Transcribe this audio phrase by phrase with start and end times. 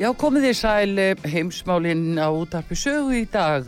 [0.00, 3.66] Já, komið þið sæl eh, heimsmálinn á útarpi sögu í dag.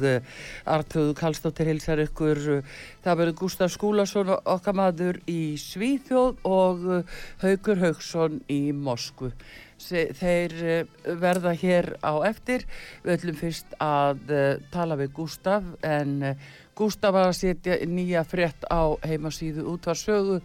[0.64, 2.40] Artrúðu Kallstóttir hilsar ykkur.
[2.54, 2.70] eh,
[3.04, 9.28] Það verður Gustaf Skúlason okkar maður í Svíþjóð og eh, Haugur Haugsson í Moskvu.
[9.76, 12.64] Se- Þeir eh, verða hér á eftir.
[13.04, 18.24] Við ætlum fyrst að eh, tala við Gustaf en eh, Gustaf var að setja nýja
[18.24, 20.40] frétt á heimasíðu útvarsögu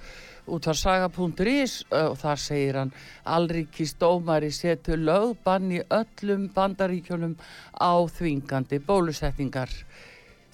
[0.47, 2.94] útvarsaga.is og þar segir hann
[3.25, 7.38] Alríkis dómari setur lögbann í öllum bandaríkjunum
[7.77, 9.71] á þvingandi bólusetningar.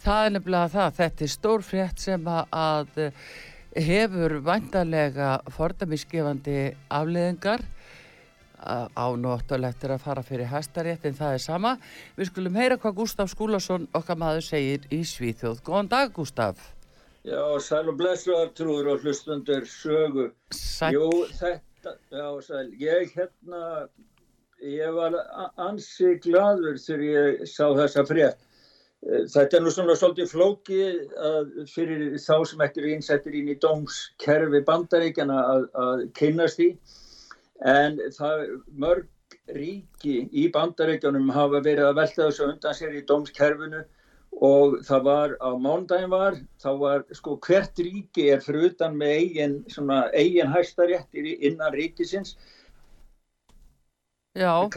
[0.04, 3.12] Það er nefnilega það, þetta er stór frétt sem að, eh,
[3.74, 7.64] hefur vandarlega fordamisgefandi afleðingar
[8.96, 11.74] ánóttulegt er að fara fyrir hæstarétt en það er sama.
[12.18, 15.62] Við skulum heyra hvað Gustaf Skúlason okkar maður segir í Svíþjóð.
[15.66, 16.72] Góðan dag Gustaf.
[17.24, 20.26] Já, sæl og blessu aftrúður og hlustundur sögu.
[20.52, 20.98] Sæll.
[20.98, 21.06] Jú,
[21.40, 23.62] þetta, já, sæl, ég hérna,
[24.60, 25.16] ég var
[25.64, 28.44] ansi gladur þegar ég sá þessa frétt.
[29.08, 30.82] Eh, Þetta er nú svona svolítið flóki
[31.30, 36.70] að fyrir þá sem ekki eru innsettir inn í dómskerfi bandaríkjana að, að kynnast því.
[37.64, 38.46] En það
[38.84, 39.08] mörg
[39.56, 43.86] ríki í bandaríkjanum hafa verið að velta þessu undan sér í dómskerfinu
[44.42, 49.16] og það var á mándaginn var, þá var sko hvert ríki er fyrir utan með
[49.20, 52.36] eigin, svona, eigin hæstaréttir innan ríkisins.
[54.34, 54.72] Já, og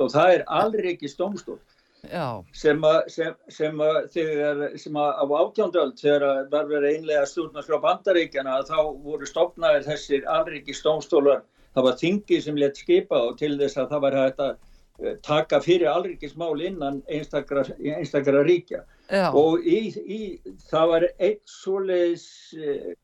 [0.00, 1.79] og það er alríkis dómstól já,
[2.56, 7.80] sem að, sem, sem að þegar, sem að á átjándöld þegar var verið einlega stjórnarskrá
[7.82, 11.44] bandaríkjana þá voru stopnaðir þessir alríkis dómstólar,
[11.76, 14.54] það var þingi sem létt skipa og til þess að það var hægt að
[15.04, 18.84] eh, taka fyrir alríkismál innan einstakra, einstakra ríkja.
[19.10, 20.20] Já, og í, í,
[20.70, 22.94] það var eitt svoleiðis eh,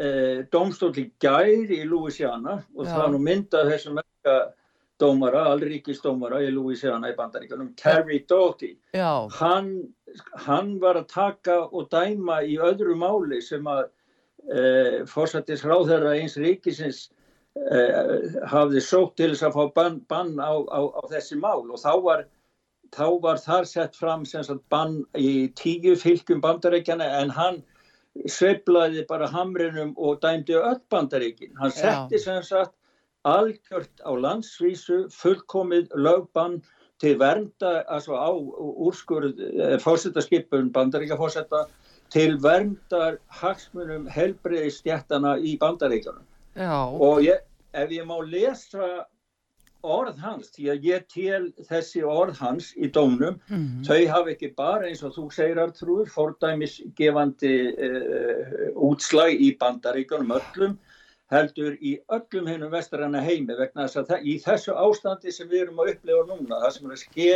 [0.00, 2.94] eh, dómstól í gær í Louisiana og Já.
[2.94, 4.38] það nú myndað þessum merka
[4.98, 8.74] dómara, allríkisdómara í Louisiana í bandaríkanum, Terry Doughty
[9.38, 9.70] hann,
[10.46, 13.86] hann var að taka og dæma í öðru máli sem að
[14.48, 17.04] e, fórsættis ráðherra eins ríkisins
[17.58, 17.80] e,
[18.50, 21.66] hafði sótt til þess að fá bann, bann á, á, á þessi mál.
[21.68, 22.24] Og þá var,
[22.94, 27.62] þá var þar sett fram sagt bann í tíu fylgjum bandaríkjana en hann
[28.26, 31.54] sveiflaði bara hamrinum og dæmdi öll bandaríkin.
[31.60, 32.74] Hann setti sem sagt
[33.28, 36.60] algjört á landsvísu fullkomið lögbann
[37.02, 39.38] til vernda altså á úrskurð
[39.84, 41.66] fórsetaskipun bandaríka fórseta
[42.12, 46.24] til verndar hagsmunum helbriði stjættana í bandaríkjunum.
[46.56, 47.38] já, Og ég,
[47.72, 49.06] ef ég má lesa
[49.82, 54.54] orð hans, því að ég tel þessi orð hans í dómnum, mhm, þau hafa ekki
[54.56, 60.78] bara eins og þú segir Artrúður, fordæmisgefandi uh, útslag í bandaríkjunum öllum,
[61.32, 65.66] heldur í öllum hennum vestaranna heimi vegna þess að það, í þessu ástandi sem við
[65.66, 67.32] erum að upplifa núna, það sem er að ske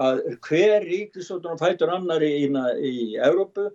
[0.00, 3.70] að hver ríkisóttunum fætur annari í, í Evrópu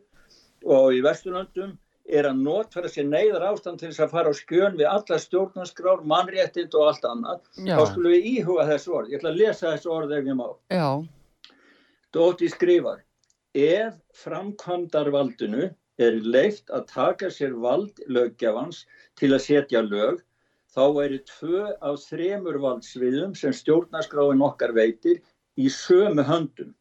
[0.65, 1.73] og í Vesturlöndum
[2.05, 6.03] er að notfæra sér neyðar ástand til þess að fara á skjön við alla stjórnarskrár,
[6.05, 7.39] mannréttind og allt annað.
[7.57, 9.09] já, Þá skulum við íhuga þessu orð.
[9.09, 10.45] Ég ætla að lesa þessu orð ef ég má.
[10.69, 10.89] já,
[12.13, 13.01] Dótti skrifar,
[13.57, 18.83] ef framkvæmdarvaldinu er leift að taka sér vald löggjafans
[19.19, 20.19] til að setja lög,
[20.75, 25.21] þá væri tvö af þremur valdsviðum sem stjórnarskráin okkar veitir
[25.55, 26.73] í sömu höndum.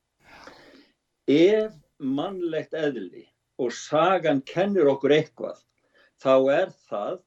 [1.31, 3.23] Ef mannlegt eðli
[3.63, 5.61] og sagan kennir okkur eitthvað,
[6.19, 7.21] þá er það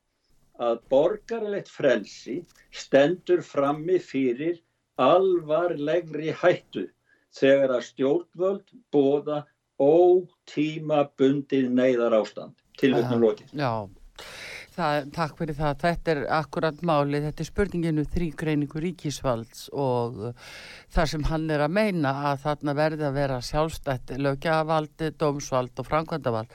[0.67, 2.41] að borgarlegt frelsi
[2.73, 4.59] stendur frammi fyrir
[4.97, 6.87] alvarlegri hættu
[7.37, 9.43] þegar að stjórnvöld bóða
[9.81, 12.57] ótímabundið neyðar ástand.
[12.77, 13.53] Tilvöldnum lokið.
[13.53, 13.71] já.
[14.77, 15.77] Það, takk fyrir það.
[15.81, 17.21] Þetta er akkurat máli.
[17.23, 20.51] Þetta er spurninginu þrýgreiningu ríkisvalds og uh,
[20.93, 25.89] það sem hann er að meina að þarna verði að vera sjálfstætt lögjavald, dómsvald og
[25.89, 26.53] framkvæmdavald.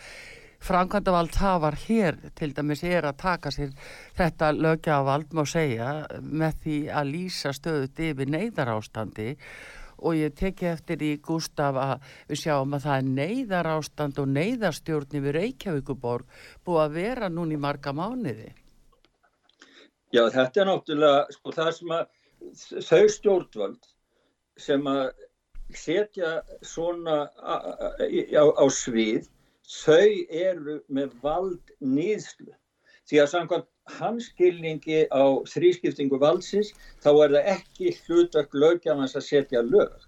[0.62, 3.74] Framkvæmdavald hafar hér til dæmis er að taka sér
[4.14, 9.32] þetta lögjavald má segja með því að lýsa stöðut yfir neyðarástandi
[10.02, 11.94] og ég teki eftir í Gustaf að
[12.30, 17.62] við sjáum að það er neyðarástand og neyðarstjórn yfir Reykjavíkuborg búið að vera núna í
[17.62, 18.50] marga mánuði.
[20.12, 23.92] Já, þetta er náttúrulega sko, það sem að þau stjórnvöld
[24.60, 25.04] sem að
[25.72, 26.32] setja
[26.66, 29.28] svona á, á svið,
[29.64, 32.52] þau eru með vald nýðslu.
[33.12, 33.66] Því að samkvæmt
[33.98, 36.70] hans skilningi á þrískiptingu valdsins,
[37.04, 40.06] þá er það ekki hlutverk lögjafans að setja lög.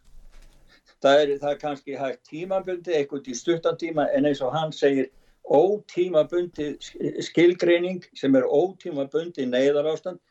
[1.05, 4.73] Það er, það er kannski hægt tímabundi, eitthvað í stuttan tíma, en eins og hann
[4.73, 5.11] segir,
[5.45, 6.79] ótímabundið
[7.29, 10.23] skilgreining sem er ótímabundið neyðar ástand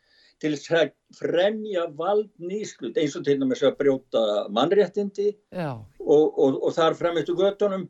[0.42, 0.90] til að
[1.20, 5.30] fremja valdnýslut eins og til dæmis að brjóta mannréttindi
[5.62, 7.86] og, og, og þar eftir göttunum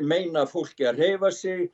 [0.00, 1.68] meina fólki að reyfa sig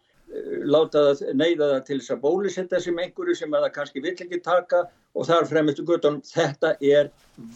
[0.69, 4.15] láta það, neyða það til þess að bólusetta sem einhverju sem að það kannski vill
[4.15, 4.83] ekki taka
[5.17, 7.09] og þar frem eftir göttunum þetta er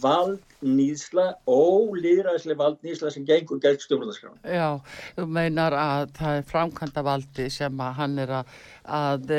[0.03, 4.79] valdnýsla ólýðræðslega valdnýsla sem gengur gegn stjórnarskrána já,
[5.19, 8.57] þú meinar að það er framkvæmda valdi sem að hann er að,
[8.97, 9.35] að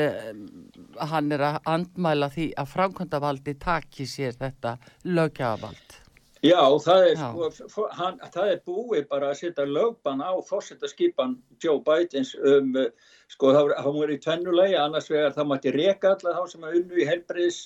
[1.11, 6.04] hann er að andmæla því að framkvæmda valdi taki sér þetta lögjafavald.
[6.45, 7.27] Já, það er, Já.
[7.71, 12.91] sko, hann, það er búið bara að setja lögbann á fórsetaskipan Joe Bidens um, eh,
[13.31, 17.01] sko, það var í tvennulegi, annars vegar það mætti reka alla þá sem að unnu
[17.01, 17.59] í helbriðis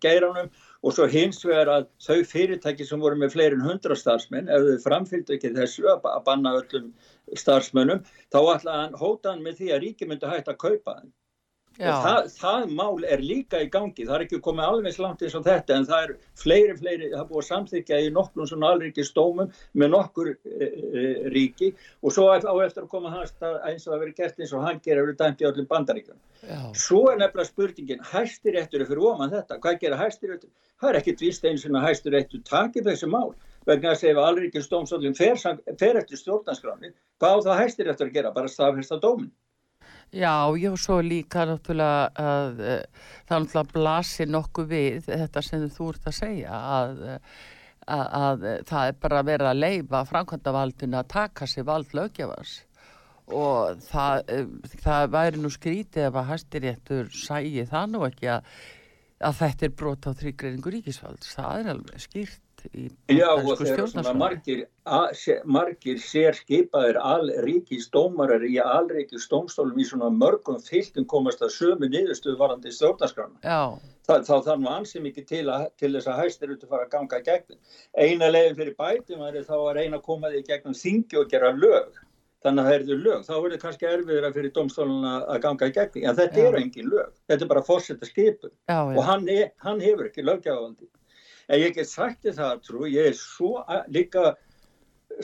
[0.00, 0.48] geiranum
[0.80, 4.84] og svo hins vegar að þau fyrirtæki sem voru með fleirin hundra starfsmenn, ef þau
[4.86, 6.92] framfylgdu ekki þessu að ba- að banna öllum
[7.36, 11.12] starfsmönnum, þá ætlaði hann hóta hann með því að ríki myndi hægt að kaupa hann.
[11.78, 15.36] Það, það mál er líka í gangi, það er ekki komið alveg eins langt eins
[15.38, 16.10] og þetta en það er
[16.42, 20.34] fleiri, fleiri, það er búið að samþykja í nokkrum svona alríki stómum með nokkur e,
[20.66, 21.70] e, ríki
[22.02, 24.82] og svo á eftir að koma hans eins og það verið gert eins og hann
[24.84, 26.18] gerir verið dæmt í öllum bandaríkjum.
[26.42, 30.50] já, Svo er nefnilega spurningin, hæstiréttur er fyrir oman þetta, hvað gera hæstiréttur?
[30.80, 33.30] Það er ekkit víst eins og hæstiréttur takir þessi mál
[33.64, 35.38] vegna að ef alríkis stómsóllin fer,
[35.78, 38.34] fer eftir stjórnarskráni, hvað á það hæstiréttur að gera?
[38.34, 39.30] Bara staðfesta dómin.
[40.12, 42.82] Já, já, svo líka náttúrulega að eh,
[43.28, 47.38] það náttúrulega blasir nokkuð við þetta sem þú ert að segja að, eh,
[47.86, 51.94] að, að eh, það er bara verið að leifa framkvæmda valdinu að taka sér vald
[51.96, 52.58] lögjafars
[53.30, 54.34] og það,
[54.82, 58.54] það væri nú skrítið ef að hæstiréttur sægi það nú ekki að,
[59.22, 61.36] að þetta er brot á þrýgreiningu ríkisvalds.
[61.36, 62.42] Það er alveg skýrt
[62.74, 64.66] í Já, og bandarísku svona stjórnarskránni.
[65.56, 72.74] margir, sér skipaðir alríkisdómarar í alríkisdómstólum í svona mörgum fylgtum komast að sömu niðurstöðu varandi
[72.74, 73.40] stjórnarskrána.
[73.44, 73.78] Já,
[74.10, 76.86] Það, þá þarf nú ansið mikið til, að, til þess að hæstir út að fara
[76.86, 77.58] að ganga í gegnum.
[77.94, 81.28] Eina leiðin fyrir bætum er þá að reyna að koma því í gegnum þingi og
[81.30, 82.00] gera lög.
[82.40, 83.24] Þannig að það eru lög.
[83.28, 86.06] Þá verður kannski erfiður fyrir domstóluna að ganga í gegnum.
[86.08, 86.46] En þetta Já.
[86.48, 87.12] eru engin lög.
[87.30, 90.88] Þetta er bara fórsetta skipun já, og já, hann, er, hann hefur ekki löggjáðandi.
[91.50, 94.36] En ég get sagt þér það, trú, ég er svo líka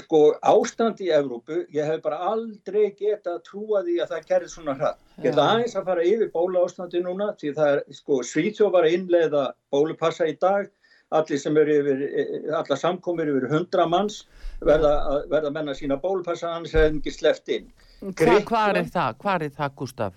[0.03, 4.75] sko ástand í Evrópu, ég hef bara aldrei getað trúa því að það gerði svona
[4.77, 4.99] hratt.
[5.23, 8.89] Ég ætla aðeins að fara yfir bóla ástandi núna, því það er, sko, Svíþjóð var
[8.89, 10.67] að innleiða bólupassa í dag,
[11.15, 14.25] allir sem eru yfir, eh, alla samkomir yfir hundra manns
[14.61, 14.93] verða,
[15.31, 17.73] að- menna sína bólupassa, annars er þeim ekki sleppt inn.
[18.03, 19.17] Hva, hvað er það?
[19.23, 20.15] Hvað er það, Gustaf?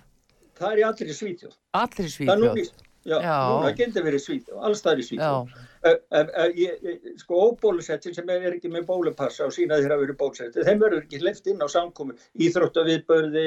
[0.58, 1.54] Það er í allir Svíþjóð.
[1.72, 2.54] Allir í Það er nú Svíþjóð?
[2.58, 2.74] víst.
[3.06, 3.36] Já, Já.
[3.48, 4.82] núna gildi verið Svíþjóð, alls
[5.82, 11.04] er sko óbólusettin sem er ekki með bólupassa og sína þeirra verið bólusettin, þeim verður
[11.04, 13.46] ekki hleyft inn á samkomi, íþróttaviðbörði,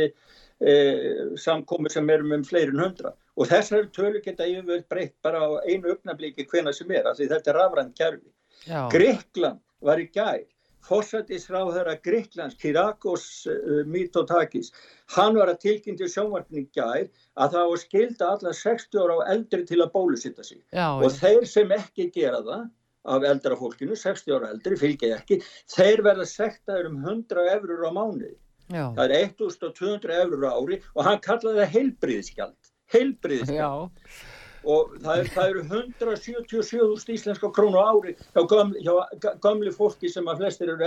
[0.61, 5.49] eh, samkomi sem eru með fleirin hundra og þessar tölu geta yfirvöld breytt bara á
[5.65, 8.33] einu augnabliki hvena sem er, því þetta er rafrænt kerfi.
[8.65, 10.43] já, Gríkland var í gær,
[10.87, 14.71] fórsættisráðherra Gríklands, Kyrakos uh, Mitsotakis,
[15.15, 19.27] hann var að tilkynnti sjónvarpni í gær að það var skilda alla 60 ára og
[19.35, 22.67] eldri til að bólusitta sig já, og þeir sem ekki gera það
[23.03, 25.39] af eldra fólkinu, 60 ára eldri, fylgja ekki,
[25.71, 28.37] þeir verða sektaður um 100 eurur á mánuði.
[28.71, 32.71] já, Það er 1200 eurur á ári og hann kallaði það heilbriðskjald.
[32.93, 33.59] Heilbriðskjald.
[33.59, 34.31] já,
[34.63, 40.27] Og það, er, það eru 177.000 íslenska krónu ári hjá, gömli, hjá gömli fólki sem
[40.31, 40.85] að flestir eru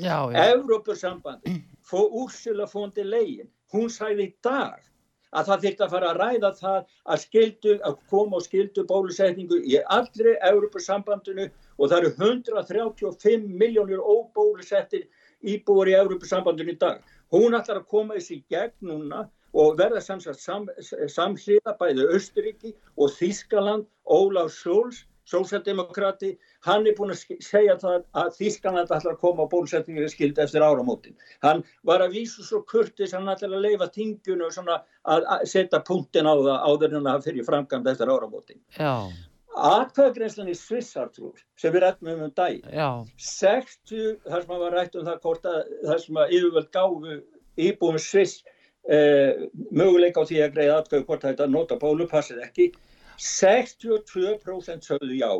[0.00, 4.80] já, Evrópussambandi, fór Úrsula fóndi legin, hún sagði í dag
[5.30, 9.60] að það þyrfti að fara að ræða það að skildu, að koma á skildu bólusetningu
[9.62, 11.46] í allri Evrópussambandinu
[11.76, 15.06] og það eru 135 miljónir óbólusettir
[15.40, 17.04] íbúar í Evrópussambandinu í dag.
[17.30, 23.14] Hún ætlar að koma þessi gegn núna og verða samsagt sam, samhliða bæði Östuríki og
[23.16, 26.32] Þískaland, Ólaf Sjóls, sósaldemokrati,
[26.66, 30.64] hann er búin að segja það að Þískaland ætlar að koma á bólusetningu skildi eftir
[30.64, 31.16] áramótin.
[31.44, 34.86] Hann var að vísu svo kurtis, hann ætlar að leifa tingjunu að,
[35.46, 38.62] setja punktin á það áður en að fyrir framkvæmd eftir áramótin.
[38.78, 38.94] já,
[39.60, 44.94] Atkvæðagreinslan í Svissartrúr sem við rættum um um já, 60, þar sem að var rætt
[44.96, 47.16] um það hvort að þar sem að yfirvöld gáfu
[47.60, 48.44] íbúum Sviss
[48.88, 52.70] möguleika á því að greiða atkvæðu hvort þetta nota bólupassið ekki.
[53.20, 55.32] 62% sögðu já.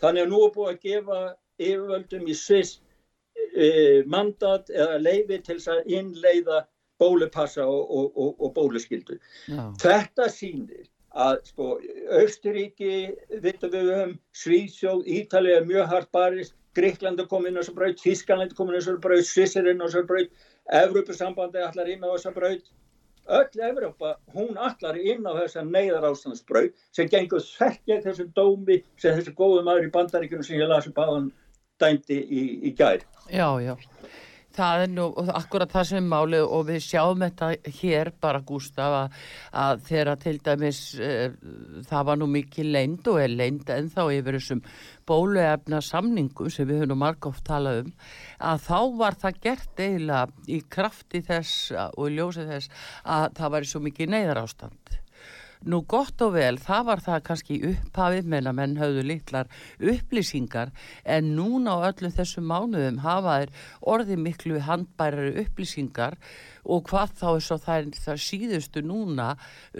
[0.00, 1.20] Þannig að nú er búið að gefa
[1.58, 2.80] yfirvöldum í Sviss
[3.56, 6.64] eh, mandat eða leifi til þess að innleiða
[7.00, 9.18] bólupassa og, og, og, og bóluskyldu.
[9.52, 11.68] Já, Þetta sýnir að sko
[12.18, 12.92] Austuríki,
[13.44, 17.76] vittum við um, Svíðsjóð, Ítalið er mjög hart barist, Gríkland er komin inn á þessa
[17.76, 19.80] braut, Þískaland er komin inn á þessa braut, Sviss er inn
[20.72, 22.68] Evrópusambandi allar inn á þessa braut.
[23.26, 29.16] Öll Evrópa, hún allar inn á þessa neyðar ástandsbraut sem gengur þekkja þessum dómi sem
[29.16, 31.32] þessi góðu maður í bandaríkunum sem ég las upp aðan
[31.82, 33.02] dæmdi í, í gær.
[33.30, 33.74] Já, já.
[34.56, 39.16] Það er nú akkurat það sem málið og við sjáum þetta hér bara Gústaf að,
[39.64, 41.26] að þegar til dæmis uh,
[41.88, 44.62] það var nú mikið leind og er leind ennþá yfir þessum
[45.06, 47.92] bóluefna samningum sem við höfum margóft talað um
[48.50, 53.56] að þá var það gert eiginlega í krafti þess og í ljósi þess að það
[53.56, 54.96] var svo mikið neyðar ástand.
[55.64, 59.48] Nú gott og vel, það var það kannski upphafið meðan menn höfðu litlar
[59.80, 60.72] upplýsingar
[61.04, 63.54] en núna á öllum þessum mánuðum hafa þeir
[63.94, 66.18] orðið miklu handbærari upplýsingar
[66.66, 69.30] og hvað þá er svo það, það síðustu núna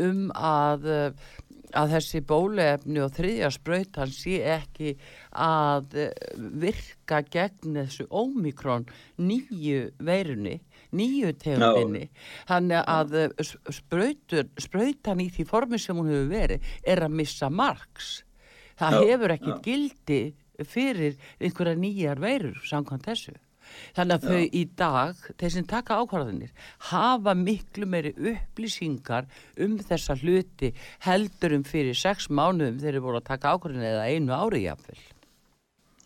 [0.06, 1.28] um að, eh,
[1.76, 4.97] að þessi bólefni og þriðja sprautan sé ekki
[5.33, 8.88] að eh, virka gegn þessu ómikrón
[9.21, 10.61] nýju veirunni
[10.97, 12.09] nýju tegundinni
[12.49, 17.50] þannig að eh, sprautur, sprautan í því formi sem hún hefur verið er að missa
[17.50, 18.12] marks.
[18.76, 19.59] Það Já, hefur ekki já.
[19.64, 20.21] gildi
[20.69, 23.37] fyrir einhverja nýjar veirur samkvæmt þessu.
[23.97, 26.52] Þannig að þau í dag, þeir sem taka ákvarðanir
[26.93, 29.26] hafa miklu meiri upplýsingar
[29.64, 30.73] um þessa hluti
[31.07, 35.00] heldur um fyrir sex mánuðum þeir eru voru að taka ákvarðanir eða einu ári jafnvel.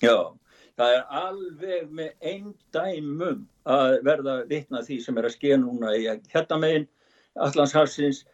[0.01, 0.17] Já,
[0.81, 5.95] það er alveg með einn dæmum að verða vitna því sem er að skeða núna
[5.99, 6.87] í hérna megin
[7.41, 8.25] Allandshafsins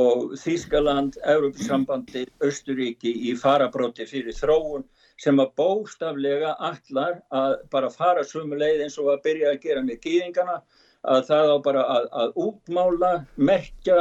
[0.00, 4.84] og Þýskaland, Európsambandi, Östuríki í farabróti fyrir þróun
[5.20, 9.84] sem að bóstaflega allar að bara fara sömu leið eins og að byrja að gera
[9.86, 10.58] með gýðingana
[11.14, 13.98] að það á bara að, að útmála, merkja,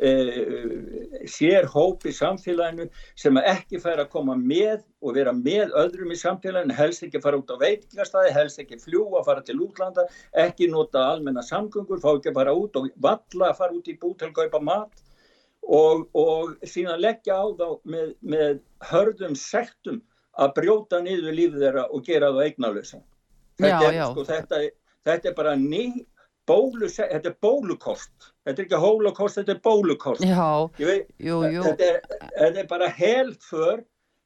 [0.00, 2.88] e, sér hóp í samfélaginu
[3.18, 7.22] sem að ekki fær að koma með og vera með öðrum í samfélaginu, helst ekki
[7.24, 10.06] fara út á veitingastæði, helst ekki fljúa, fara til útlanda,
[10.46, 14.14] ekki nota almenna samgöngur, fá ekki að fara út og valla, fara út í bú
[14.16, 15.04] til að kaupa mat
[15.66, 20.00] og, og síðan leggja á þá með, með hörðum sektum
[20.40, 23.00] að brjóta niður lífið þeirra og gera það eignalösa.
[23.60, 24.04] Þetta, Já, er, já.
[24.10, 24.60] Sko, þetta,
[25.08, 25.84] þetta er bara ný
[26.48, 28.29] bólu, þetta er bólukost.
[28.46, 30.22] Þetta er ekki holokost, þetta er bólukost.
[30.24, 30.46] Já,
[30.80, 33.82] Ég veit, jú, jú Þetta, er, þetta er bara helför,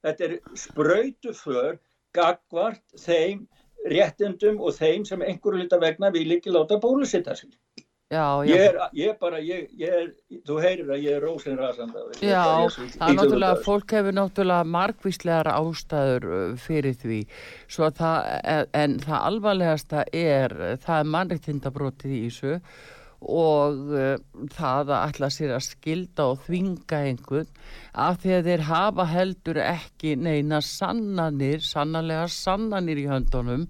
[0.06, 1.78] þetta er sprautuför
[2.14, 3.46] gagvart þeim
[3.90, 7.50] réttindum og þeim sem einhverju hluta vegna vil ekki láta bólusitta sig.
[8.12, 10.10] Já, Ég já, er, ég er bara, ég, ég er,
[10.46, 12.02] þú heyrir að ég er rósin rasanda.
[12.22, 17.18] Já, það er náttúrulega, fólk hefur náttúrulega margvíslegar ástæður uh, fyrir því,
[17.66, 22.54] svo að það, en- en það alvarlegasta er, það er mannreitindabrótið í þessu
[23.24, 24.16] og uh,
[24.54, 27.50] það að ætla sér að skilda og þvinga einhvern
[27.94, 33.68] af því að þeir hafa heldur ekki neina sannanir, sannanlega sannanir í höndunum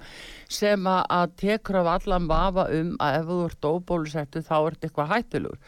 [0.50, 5.12] sem að, tekur af allan vafa um að ef þú ert óbólusettu þá ert eitthvað
[5.12, 5.58] hættulur.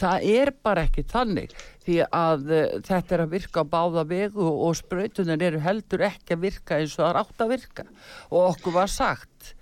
[0.00, 1.54] Það er bara ekki þannig
[1.86, 6.36] því að uh, þetta er að virka á báða vegu og sprautunin eru heldur ekki
[6.36, 7.86] að virka eins og það er átt að virka
[8.30, 9.55] og okkur var sagt.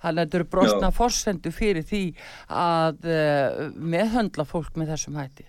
[0.00, 0.96] Þannig að þetta eru brostna Já.
[0.96, 2.02] forsendu fyrir því
[2.62, 3.62] að uh,
[3.94, 5.46] meðhöndla fólk með þessum hætti.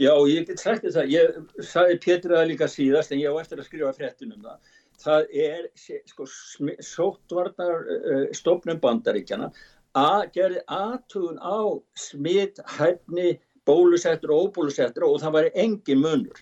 [0.00, 1.34] Já, ég get sagt þess að ég
[1.68, 4.72] sagði Pétur það líka síðast en ég á eftir að skrifa fréttin um það.
[5.02, 5.68] Það er
[6.08, 9.50] sko, smi- sóttvarnar uh, bandaríkjana
[9.98, 11.60] að gerði aðtugun á
[11.98, 13.34] smitt, hæfni,
[13.68, 16.40] bólusettur og óbólusettur og það var engin munur.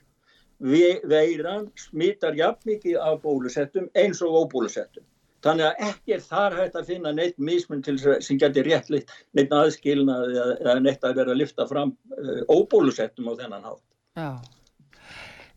[0.60, 5.04] Veiran smittar jafn mikið af bólusettum eins og óbólusettum.
[5.44, 8.66] Þannig að ekki er þar hægt að finna neitt mismun til þess að- sem getur
[8.68, 10.26] réttlitt neitt aðskilnað
[10.60, 13.84] eða, neitt að vera að lyfta fram uh, óbólusettum á þennan hátt.
[14.20, 14.30] Já.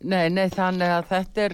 [0.03, 1.53] Nei, nei, þannig að þetta er,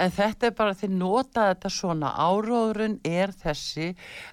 [0.00, 3.90] en þetta er bara því nota þetta svona áróðurinn er þessi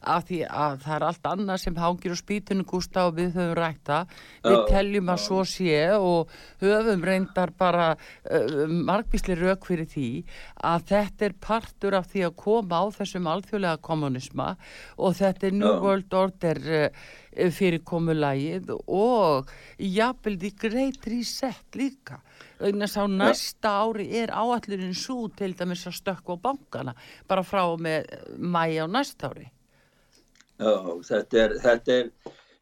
[0.08, 3.58] af því að það er allt annað sem hangir á spýtunum Gústa og við höfum
[3.60, 3.98] rætta.
[4.46, 6.32] Við Já, teljum að svo sé og
[6.64, 10.12] höfum reyndar bara uh, margvísli rauk fyrir því
[10.72, 14.54] að þetta er partur af því að koma á þessum alþjóðlega kommunisma
[14.96, 15.82] og þetta er New Já.
[15.84, 17.04] World Order uh,
[17.52, 22.22] fyrir komulagið og jafnvel því Great Reset líka
[22.65, 26.93] vegna þess að á næsta ári er áallurinn svo til dæmis að stökka á bankana
[27.30, 29.50] bara frá með mæja á næsta ári.
[30.62, 30.74] Já,
[31.08, 32.10] þetta er, þetta er,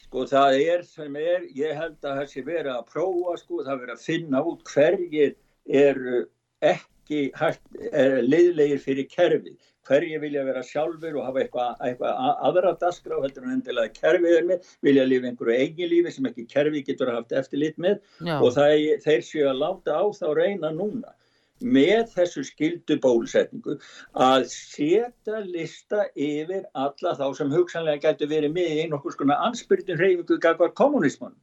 [0.06, 3.74] sko það er sem er, ég held að það sé verið að prófa, sko, það
[3.74, 5.34] er verið að finna út hverjir
[5.80, 6.22] eru
[6.60, 9.58] ekki hægt, er leiðlegir fyrir kerfið.
[9.90, 14.36] Hverjir vilja vera sjálfur og hafa eitthvað, eitthvað a- aðra dasgrá, heldur en endilega kerfið
[14.40, 18.36] er með, vilja lifa einhverju eigin lífi sem ekki kerfið getur haft eftirlit með Já,
[18.38, 21.16] og það, þeir séu að láta á þá reyna núna.
[21.60, 23.74] með þessu skildu bólusetningu
[24.16, 30.00] að setja lista yfir alla þá sem hugsanlega getur verið með í einhvers konar anspyrnum
[30.00, 31.36] hreyfingu gagvar kommunismann.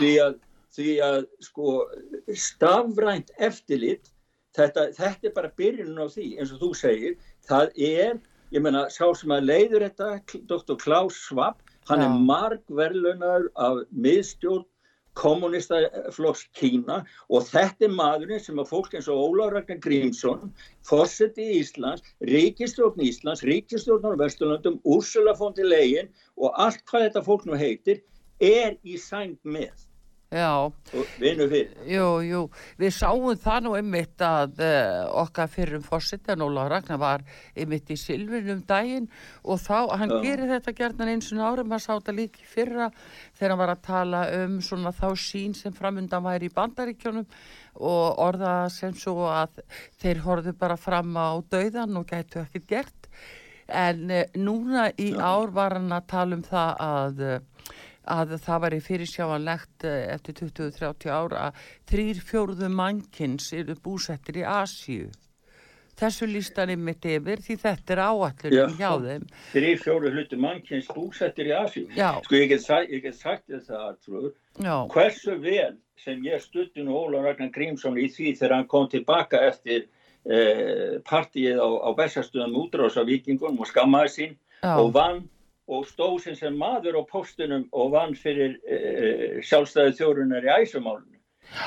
[0.00, 0.34] Því að,
[0.74, 1.76] því að sko
[2.34, 4.10] stafrænt eftirlit,
[4.58, 7.14] þetta, þetta er bara byrjunum á því eins og þú segir,
[7.48, 8.18] það er,
[8.54, 10.10] ég meina, sá sem að leiður þetta,
[10.50, 10.76] Dr.
[10.82, 12.08] Klaus Schwab, hann Já.
[12.08, 14.66] er margverlunar af miðstjórn
[15.18, 20.52] kommunistaflokks Kína og þetta er maðurinn sem að fólk eins og Ólaur Ragnar Grímsson,
[20.86, 27.26] fórseti Íslands, ríkistjórn Íslands, ríkistjórn á Vesturlöndum, Úrsula von der Leyen og allt hvað þetta
[27.26, 28.04] fólk nú heitir
[28.40, 29.89] er í sæng með
[30.30, 31.70] Já, og vinnu fyrir.
[31.90, 32.40] jú, jú,
[32.78, 37.24] við sáum það nú einmitt að uh, okkar fyrrum fórsetan Óla Ragnar var
[37.58, 39.08] einmitt í Silvinum daginn
[39.42, 40.20] og þá, hann Já.
[40.22, 42.86] gerir þetta gerðan eins og ári, maður sá þetta líka í fyrra
[43.40, 47.26] þegar hann var að tala um svona þá sín sem framundan væri í bandaríkjónum
[47.90, 49.64] og orða sem svo að
[49.98, 53.10] þeir horfðu bara fram á dauðan og gætu ekkert gert
[53.66, 55.26] en uh, núna í Já.
[55.26, 57.40] ár var hann að tala um það að uh,
[58.10, 64.46] að það væri fyrirsjáanlegt eh, eftir 20-30 ára að þrýr fjóruðu mannkins eru búsettir í
[64.46, 65.10] Asíu.
[66.00, 68.76] Þessu lístan er mitt yfir því þetta er áallurinn Já.
[68.78, 69.24] hjá þeim.
[69.52, 71.88] Þrýr fjóru hluti mannkins búsettir í Asíu.
[71.92, 72.14] Já.
[72.24, 77.20] Sko ég get, ég get sagt Artrúður, Já, hversu vel sem ég stutti nú Óla
[77.26, 79.84] Ragnar Grímsson í því þegar hann kom tilbaka eftir
[80.24, 85.26] eh, partíið á, á Bessastöðum útrása vikingunum og skammaði sín já, og vann
[85.70, 91.20] og stóð sem sem maður á postunum og vann fyrir eh, sjálfstæði þjórunar í æsumálunum.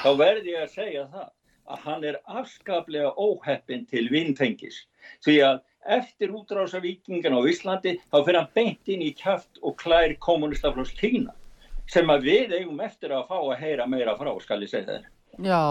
[0.03, 1.29] Þá verði ég að segja það
[1.73, 4.81] að hann er afskaplega óheppin til vinnfengis.
[5.23, 5.61] Því að
[5.97, 10.93] eftir útrása vikingin á Íslandi þá fyrir hann beint inn í kjaft og klær kommunistaflós
[10.99, 11.35] Kína
[11.91, 15.07] sem að við eigum eftir að fá að heyra meira frá, skal ég segja það.
[15.43, 15.63] já.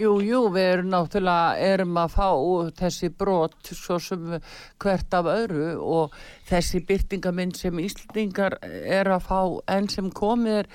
[0.00, 2.28] Jú, jú, við erum náttúrulega erum að fá
[2.80, 4.22] þessi brot svo sem
[4.80, 6.14] hvert af öðru og
[6.52, 9.40] þessi byrtingamind sem Íslandingar er að fá
[9.72, 10.70] enn sem komið er,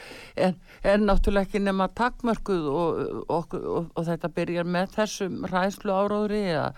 [0.48, 5.94] er, er náttúrulega ekki nema takmörkuð og, og, og, og þetta byrjar með þessum ræðslu
[5.94, 6.72] áráðri eða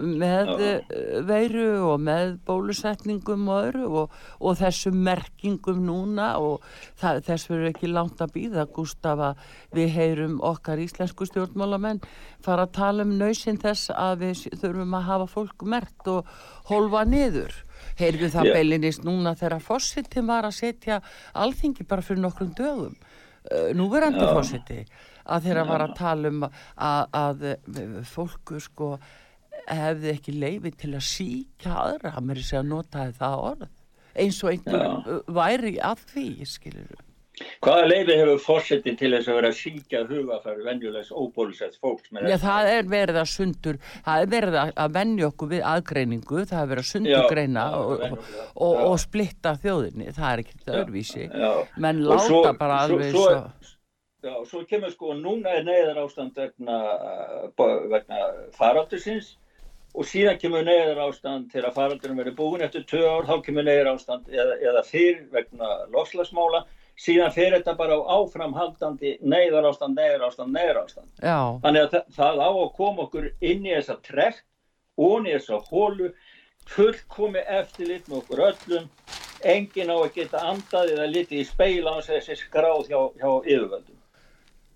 [0.00, 0.66] með Já.
[1.26, 6.66] veiru og með bólusetningum og öðru og, og þessum merkingum núna og
[7.00, 12.02] það, þess verður ekki langt að býða Gustaf að við heyrum okkar íslensku stjórnmálamenn
[12.44, 16.30] fara að tala um nöysinn þess að við þurfum að hafa fólk mert og
[16.70, 17.52] holfa niður.
[18.00, 21.00] Heyrðu það beilinist núna þegar fósittin var að setja
[21.38, 22.94] alþingi bara fyrir nokkrum dögum.
[23.40, 24.34] Uh, núverandi Já.
[24.36, 24.84] fósiti
[25.30, 28.94] að þeirra var að tala um að, að eh, fólku sko
[29.70, 33.68] hefði ekki leifi til að síkja aðra, hann er að notaði það orð
[34.18, 37.04] eins og einhver væri að því, skilur
[37.64, 42.68] Hvaða leiði hefur fórsetin til þess að vera síkja hugafæri venjulegs óbólusett fólks Já, það
[42.74, 46.84] er verið að sundur, það er verið að, venja okkur við aðgreiningu, það er verið
[46.84, 48.30] að Já, sundurgreina já, og, og,
[48.68, 51.26] og, og splitta þjóðinni, það er ekkert öðruvísi.
[51.80, 53.76] Menn Og láta svo- bara alveg svo- svo,
[54.20, 56.74] Já, svo kemur sko, núna er neyðar ástand vegna,
[57.88, 58.18] vegna
[58.52, 59.30] faraldursins
[59.96, 63.94] og síðan kemur neyðar ástand þegar faraldurinn verður búin eftir tvö ár, þá kemur neyðar
[63.94, 66.60] ástand eða, eða fyrr vegna lofslagsmála,
[67.00, 71.08] síðan fer þetta bara á áframhaldandi neyðar ástand, neyðar ástand, neyðar ástand.
[71.22, 74.42] já, Þannig að það, það á að koma okkur inn í þessa trekk,
[75.00, 76.10] onni í þessa hólu,
[76.70, 78.90] fullkomi eftirlit með okkur öllum,
[79.54, 83.99] enginn á að geta andað eða litið í speila á þessi skráð hjá, hjá yfirvöldum.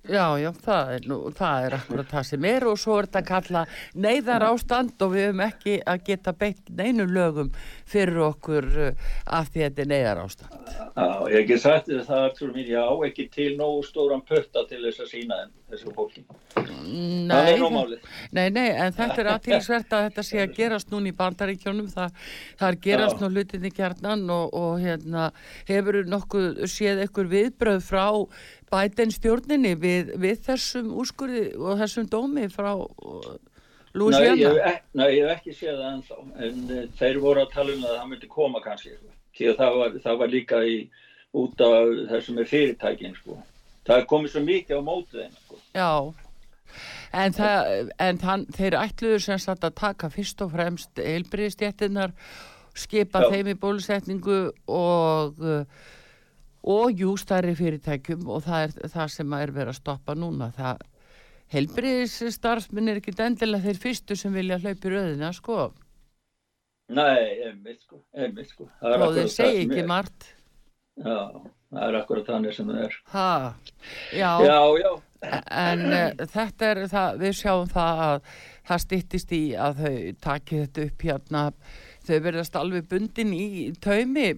[0.09, 3.23] Já, já, það er, nú, það er akkurat það sem er og svo er þetta
[3.23, 3.65] að kalla
[4.07, 7.51] neyðar ástand og við höfum ekki að geta beitt neinu lögum
[7.89, 10.57] fyrir okkur uh, af því að þetta er neyðar ástand.
[10.75, 14.25] Já, ég hef ekki sagt þér það, Artur mín, ég á ekki til nógu stóran
[14.29, 16.25] putta til þess að sína þeim, þessu fólki.
[16.55, 17.95] Nei, er.
[18.35, 22.19] Nei, nei, en þetta er aðtilsvert að þetta sé að gerast núna í bandaríkjónum, það,
[22.61, 23.23] það er gerast Já.
[23.23, 25.31] nú hlutinni kjarnan og, og hérna,
[25.71, 28.07] hefur nokkuð séð einhver viðbröð frá
[28.75, 33.35] bæten stjórninni við, við þessum úrskurði og þessum dómi frá uh,
[33.95, 34.37] Nei ég, Louisiana?
[34.51, 36.17] hef ek- nei, ég hef ekki séð það ennþá,
[36.49, 38.95] en uh, þeir voru að tala um að það myndi koma kannski.
[39.39, 40.75] Því að það var, það var líka í,
[41.39, 43.37] út af þessum er fyrirtækin, sko.
[43.87, 45.61] Það komið svo mikið á mótið þeim, sko.
[45.79, 45.91] Já,
[47.23, 47.71] en, það,
[48.09, 52.15] en þann, þeir ætluðu sem sagt að taka fyrst og fremst heilbriðstjættinar,
[52.75, 53.31] skipa Já.
[53.35, 54.39] þeim í bólusetningu
[54.75, 55.93] og, uh,
[56.65, 60.51] og jú stærri fyrirtækjum og það er það sem er verið að stoppa núna.
[60.57, 60.85] Það
[61.55, 65.73] heilbriðsstarfsminn er ekki endilega þeir fyrstu sem vilja hlaupi röðina, sko.
[66.95, 68.69] Nei, einmitt, sko, einmitt, sko.
[68.85, 70.31] Og þeir segi ekki margt.
[71.01, 71.17] Já,
[71.75, 72.99] það er akkurat þannig sem það er.
[73.15, 73.29] Ha,
[74.15, 74.91] já, Já, já,
[75.25, 78.29] En uh, þetta er það, við sjáum það að
[78.69, 79.97] það styttist í að þau
[80.27, 81.45] taki þetta upp hérna,
[82.05, 83.47] þau verðast alveg bundin í
[83.85, 84.31] taumi,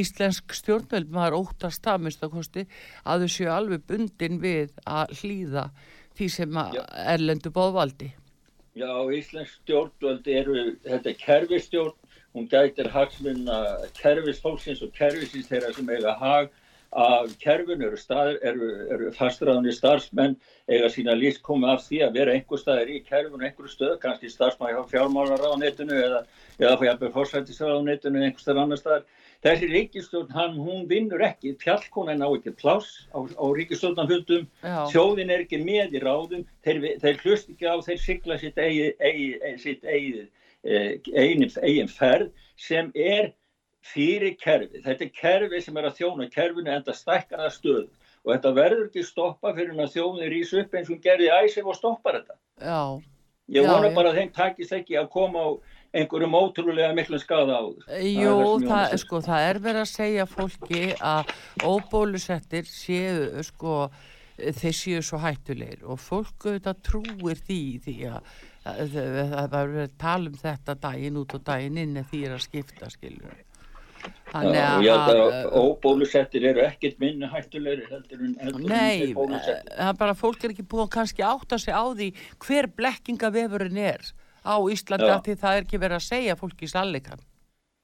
[0.00, 2.66] íslensk stjórnvöld, maður óttast það, minnst að kosti,
[3.04, 5.68] að þau séu alveg bundin við að hlýða
[6.18, 8.12] því sem erlendu bóðvaldi.
[8.72, 10.56] Já, Íslensk stjórnvöld eru,
[10.86, 11.96] þetta er kerfistjórn,
[12.32, 13.58] hún gætir hagsmunna
[13.98, 16.48] kerfisfólksins og kerfisins þeirra sem eiga hag
[16.92, 17.98] af kerfinu, eru,
[18.42, 20.36] eru, eru fastræðanir starfsmenn,
[20.68, 24.28] eiga sína líst komið af því að vera einhver staðir í kerfinu, einhverju stöð, kannski
[24.28, 26.20] starfsmann hjá fjármálaráðanetinu eða,
[26.60, 29.06] eða fórsættisráðanetinu eða einhver staðar annar staðar.
[29.42, 35.32] Þessi ríkistjórn, hann, hún vinnur ekki, fjallkonan á ekki pláss á, á ríkistjórnarfundum, Já, Þjóðin
[35.34, 38.60] er ekki með í ráðum, þeir, þeir hlust ekki á, þeir sigla sitt
[40.62, 41.00] eh,
[41.58, 43.32] eigin ferð sem er
[43.82, 44.82] fyrir kerfið.
[44.84, 47.88] Þetta er kerfið sem er að þjóna kerfinu enda stækkar að stöðu
[48.22, 51.74] og þetta verður ekki stoppa fyrir að þjóðin rís upp eins og gerði æsif og
[51.74, 52.36] stoppar þetta.
[52.62, 53.02] já,
[53.50, 53.94] Ég vona já.
[53.96, 55.50] bara að þeim takist ekki að koma á
[55.92, 57.64] einhverjum ótrúlega miklum skada á.
[58.00, 61.32] Jú, það, sko, það er verið að segja fólki að
[61.66, 63.90] óbólusettir séu, sko,
[64.38, 68.20] þeir séu svo hættulegir og fólk auðvitað trúir því, því að
[68.64, 72.04] að- að- það var verið að tala um þetta daginn út og daginn inn en
[72.04, 73.34] því er að skipta, skilur.
[74.32, 79.74] Þannig að að, óbólusettir eru ekkert minni hættulegri heldur en heldur nei, bólusettir.
[79.76, 82.08] það er bara fólk er ekki búin kannski að átta sig á því
[82.46, 84.06] hver blekkingavefurinn er
[84.42, 87.20] á af því það er ekki verið að segja fólki sannleikan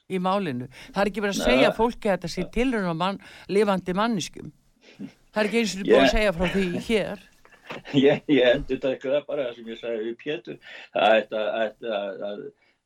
[0.08, 0.68] í málinu.
[0.94, 3.18] Það er ekki verið að segja fólki að þetta sé tilrun á mann,
[3.52, 4.52] lifandi manniskum.
[4.96, 7.26] Það er ekki eins og búin að segja frá því hér.
[8.08, 10.54] Ég, endur taka það bara sem ég sagði við Pétur
[10.96, 11.42] að þetta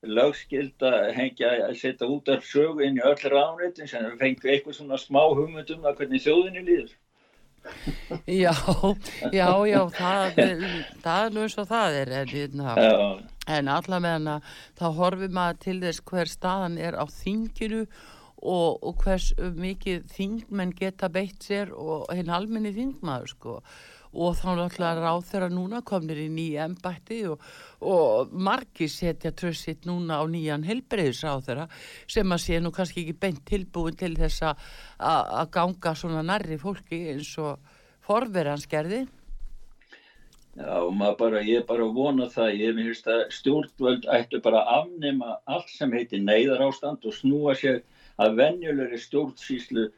[0.03, 4.51] að, að, að hengja að setja út af sögu inn í öll ráðnitin sem fengum
[4.51, 6.97] eitthvað svona smá hugmyndum að hvernig þjóðinni líður.
[8.27, 8.55] Já,
[9.31, 10.41] já, já, það,
[11.05, 12.75] það er nú eins og það er, en, hérna,
[13.47, 14.41] en allavega
[14.79, 17.85] þá horfum maður til þess hver staðan er á þinginu
[18.43, 23.59] og, og hvers mikið þingmenn geta beitt sér og hinn almenni þingmaður sko
[24.13, 27.41] og þá náttúrulega ráð þeirra núna komnir í nýja embætti og,
[27.81, 31.67] og margir setja trössitt núna á nýjan helbreyðisráð þeirra
[32.11, 37.07] sem að sé nú kannski ekki beint tilbúin til þess að ganga svona nærri fólki
[37.15, 37.59] eins og
[38.03, 39.07] forverðans gerði.
[40.57, 44.83] já, bara, ég er bara að vona það, ég finnst að stjórnvöld ættu bara að
[44.83, 47.81] afnema allt sem heitir neyðar ástand og snúa sér
[48.21, 49.89] að venjulegri stjórnsýslu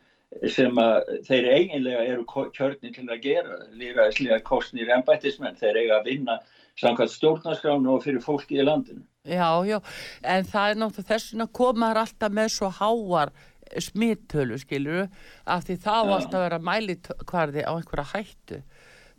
[0.50, 6.10] sem að þeir eiginlega eru kjörnir til að gera, líraðislega kostnir embættismenn, þeir eiga að
[6.10, 6.38] vinna
[6.80, 9.04] samkvæmt stjórnarskránu og fyrir fólki í landinu.
[9.24, 9.78] Já, já,
[10.26, 13.32] en það er náttúrulega þess vegna komaður alltaf með svo háar
[13.80, 15.06] smittölu, skiluru,
[15.46, 16.14] af því það Já.
[16.16, 18.60] alltaf að vera mælikvarði á einhverja hættu.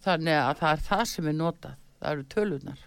[0.05, 2.84] Þannig að það er það sem er notað, það eru tölunar.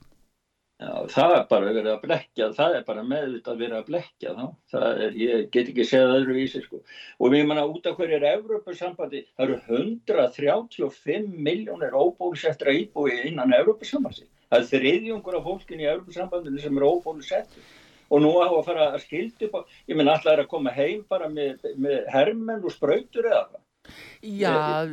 [0.79, 4.45] Já, það er bara verið að blekja, það er bara meðvitað verið að blekja þá.
[4.71, 6.79] Það er, ég get ekki séð öðru vísi, sko.
[7.19, 13.57] Og við manna út af hverju er Evrópusambandi, það eru 135 miljónir óbólusettra íbúi innan
[13.59, 14.29] Evrópusambandi.
[14.53, 17.67] Það er þriðjungur af fólkin í Evrópusambandinu sem eru óbólusettur.
[18.09, 21.27] Og nú á að fara að skildi ég minn alltaf er að koma heim bara
[21.29, 23.65] með, með hermenn og sprautur eða hvað.
[24.23, 24.87] Já,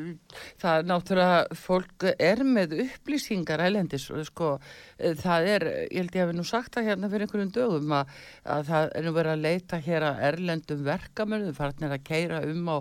[0.61, 4.51] það er náttúrulega, fólk er með upplýsingar elendis og sko,
[4.99, 8.13] eh, það er, ég held ég hafi nú sagt það hérna fyrir einhverjum dögum að,
[8.55, 12.69] að það er nú verið að leita hér að erlendum verkamönnum, farnir að keira um
[12.69, 12.77] á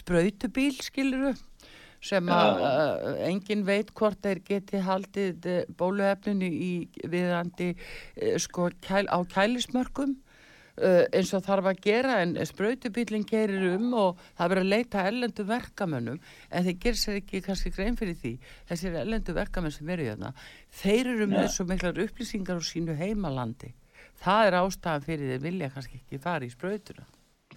[0.00, 1.34] sprautubíl, skiluru,
[2.04, 5.46] sem að uh, engin veit hvort þeir geti haldið
[5.78, 6.72] bóluefninu í
[7.08, 7.70] viðandi
[8.42, 10.18] sko kæl, á kælismörkum
[10.80, 15.04] uh, eins og þarf að gera en sprautubílinn keirir um og það verður að leita
[15.10, 18.34] ellendu verkamönnum en þeir gerir sér ekki kannski grein fyrir því.
[18.70, 20.34] Þessir ellendu verkamenn sem eru hérna
[20.82, 21.48] þeir eru með Ja.
[21.56, 23.72] svo miklar upplýsingar á sínu heimalandi.
[24.24, 27.04] Það er ástæðan fyrir þeir vilja kannski ekki fara í sprautuna.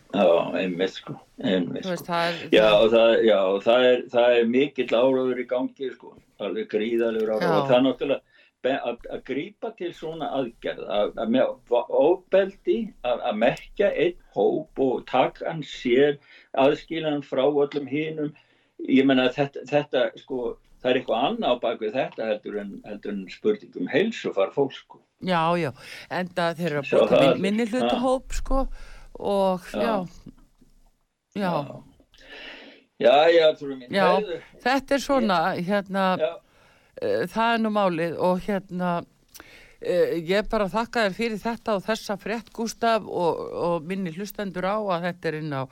[0.08, 0.24] Já,
[0.56, 2.14] einmitt sko, einmitt veist, sko.
[2.14, 6.14] það er, Já, og það, já, það er, það er mikill áraður í gangi, sko,
[6.40, 8.22] alveg gríðalegur áraður og það er náttúrulega
[8.76, 12.78] að, að grípa til svona aðgerð, að, að með ofbeldi,
[13.08, 16.18] að, að merkja einn hóp og taka hann sér,
[16.58, 18.32] aðskila hann frá öllum hinum,
[18.88, 23.14] ég menna þetta, þetta, sko, það er eitthvað annað á bakvið þetta heldur en, heldur
[23.16, 25.02] en spurningum heilsufar fólk, sko.
[25.26, 25.72] já, já
[26.14, 27.28] en það þeir eru að Sjá búta það.
[27.28, 28.64] min, minni hluta hóp sko
[29.18, 29.96] og já,
[31.38, 31.50] Já.
[31.54, 31.82] já,
[32.98, 33.48] Já, já.
[33.94, 34.06] Já.
[34.64, 36.06] Þetta er svona hérna
[37.02, 38.96] það er nú málið og hérna
[39.78, 44.66] Eh, Ég bara þakka þér fyrir þetta og þessa frétt Gustaf og, og minni hlustendur
[44.66, 45.64] á að þetta er inn á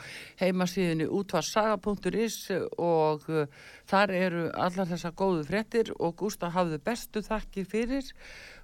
[0.44, 2.38] heimasíðinni útvarsaga.is
[2.78, 3.48] og uh,
[3.90, 8.12] þar eru allar þessa góðu fréttir og Gustaf hafði bestu þakkir fyrir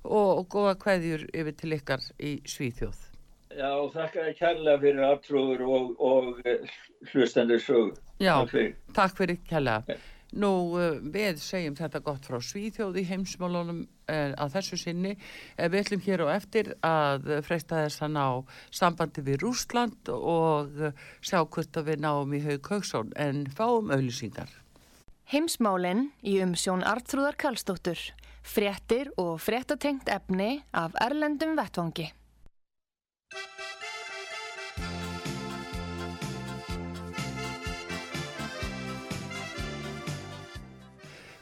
[0.04, 3.02] og, og góða kveðjur yfir til ykkar í Svíþjóð.
[3.58, 6.70] Já, þakka þér kærlega fyrir aftrúður og, og eh,
[7.12, 7.96] hlustendur sögu.
[8.22, 8.76] Já, Takk fyrir.
[8.94, 9.80] takk fyrir kella.
[10.32, 15.18] Nú, uh, við segjum þetta gott frá Svíþjóð í heimsmálunum uh, að þessu sinni.
[15.58, 18.26] Uh, við ætlum hér á eftir að freista þess að ná
[18.72, 20.72] sambandi við Rúsland og
[21.20, 24.50] sjá hvort að við náum í haug Hauksson en fáum auðlýsingar.
[25.32, 28.00] Heimsmálin í umsjón Artrúðar Karlsdóttur.
[28.42, 32.10] Fréttir og fréttatengt efni af Erlendum Vettvangi.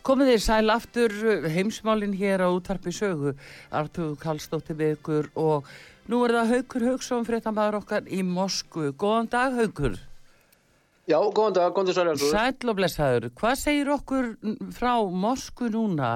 [0.10, 3.36] Komið þið sæl aftur uh, heimsmálin hér á útvarpi sögu.
[3.70, 5.68] Artur Kallstóttir ykkur og
[6.10, 8.90] nú er það Haukur Hauksson fréttamaður okkar í Moskvu.
[8.98, 10.00] Góðan dag Haukur.
[11.06, 12.34] Já, góðan dag, góðan dag Sæljardur.
[12.34, 14.32] Sæll og blessaður, hvað segir okkur
[14.80, 14.92] frá
[15.28, 16.12] Moskvu núna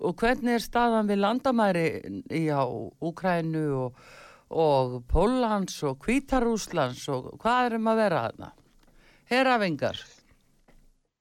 [0.00, 1.86] og hvernig er staðan við landamæri
[2.32, 4.02] í á Úkrænu og,
[4.48, 8.54] og Póllands og Kvítarúslands og hvað erum að vera þarna?
[9.28, 10.04] Herafingar.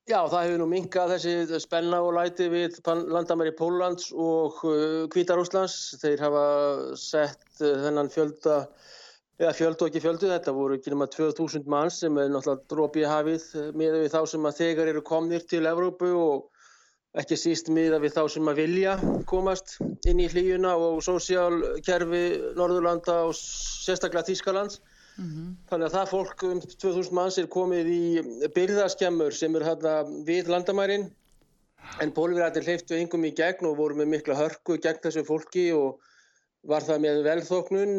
[0.03, 5.75] Já, það hefur nú minkað þessi spenna og læti við landamæri Póllands og uh, Hvítarúslands.
[6.01, 6.41] Þeir hafa
[6.99, 8.57] sett uh, þennan fjölda,
[9.39, 13.05] eða fjöldu og ekki fjöldu, þetta voru ekki nema 2000 manns sem er náttúrulega dropi
[13.05, 13.47] í hafið
[13.79, 16.51] með við þá sem að þegar eru komnir til Evrópu og
[17.23, 18.97] ekki síst miða við þá sem að vilja
[19.31, 19.77] komast
[20.09, 22.25] inn í hlýjuna og sósíalkerfi
[22.59, 24.81] Norðurlanda og sérstaklega Þýskalands.
[25.17, 28.05] Þannig að það fólk um 2000 manns er komið í
[28.55, 31.05] byrðaskemmur sem er hérna við landamærin.
[32.01, 35.99] En pólverðarnir hleyftu yngum í gegn og voru með mikla hörku gegn þessu fólki og
[36.71, 37.97] var það með velþóknun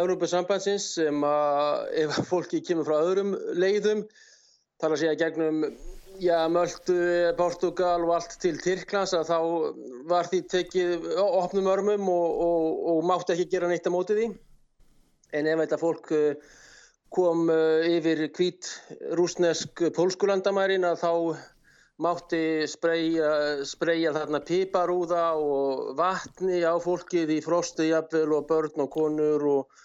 [0.00, 4.06] Európa-sambandsins sem að ef fólki kemur frá öðrum leiðum
[4.80, 5.60] þar að segja gegnum
[6.18, 6.96] já, Möldu,
[7.36, 9.38] Portugal og allt til Tyrklands að þá
[10.08, 14.30] var því tekið opnum örmum og, og, og mátti ekki gera neitt á móti því
[15.34, 16.54] en ef þetta fólk uh,
[17.14, 18.70] kom uh, yfir hvít
[19.18, 21.12] rúsnesk pólskulandamærin að þá
[22.02, 29.46] mátti spreyja, þarna piparúða og vatni á fólkið í frosti jafnvel og börn og konur
[29.48, 29.82] og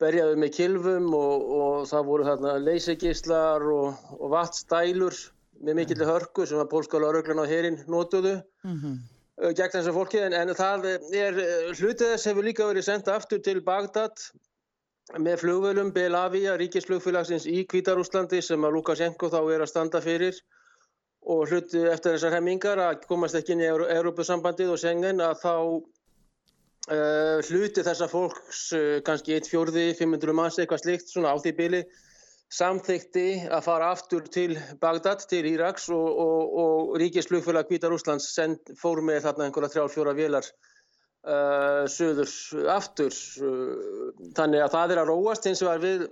[0.00, 5.18] berjaðu með kilvum og, og það voru þarna leysigíslar og, og vatstælur
[5.64, 8.96] með mikill hörku sem að pólska lauruglan á herin notuðu Mm
[9.42, 10.20] uh, gegn þessu fólki.
[10.22, 11.38] En, en það er
[11.74, 14.28] hlutið þess hefur líka verið sendt aftur til Bagdad
[15.12, 20.38] með flugvölum Belavia, ríkisflugfélagsins í Kvítarúslandi sem að Lukashenko þá er að standa fyrir
[21.24, 25.36] og hluti eftir þessar hemmingar að komast ekki inn í Euró- Evrópusambandið og Schengen að
[25.42, 25.54] þá
[26.94, 31.54] uh, hluti þessa fólks uh, kannski 1 fjórði, 500 manns eitthvað slikt svona á því
[31.60, 31.82] bili
[32.54, 38.28] samþykti að fara aftur til Bagdad, til Íraks og, og, og ríkisflugfélag Kvítarúslands
[38.80, 40.48] fór með þarna einhverja þrjár, fjóra vélar
[41.24, 42.30] uh, söður
[42.72, 43.16] aftur.
[43.40, 45.48] Uh, þannig að það er að róast.
[45.50, 46.06] Eins og að við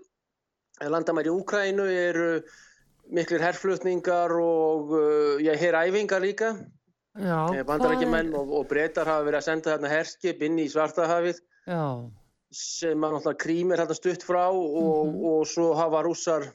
[0.93, 2.31] landamæri Úkrænu eru
[3.13, 6.55] miklir herflutningar og uh, já, heræfingar líka.
[7.13, 11.43] Bandarækjumenn og, og breytar hafa verið að senda þarna herskip inn í Svartahafið.
[11.69, 11.85] Já,
[12.53, 16.49] sem að náttúrulega krím er þarna stutt frá og, og svo hafa rússar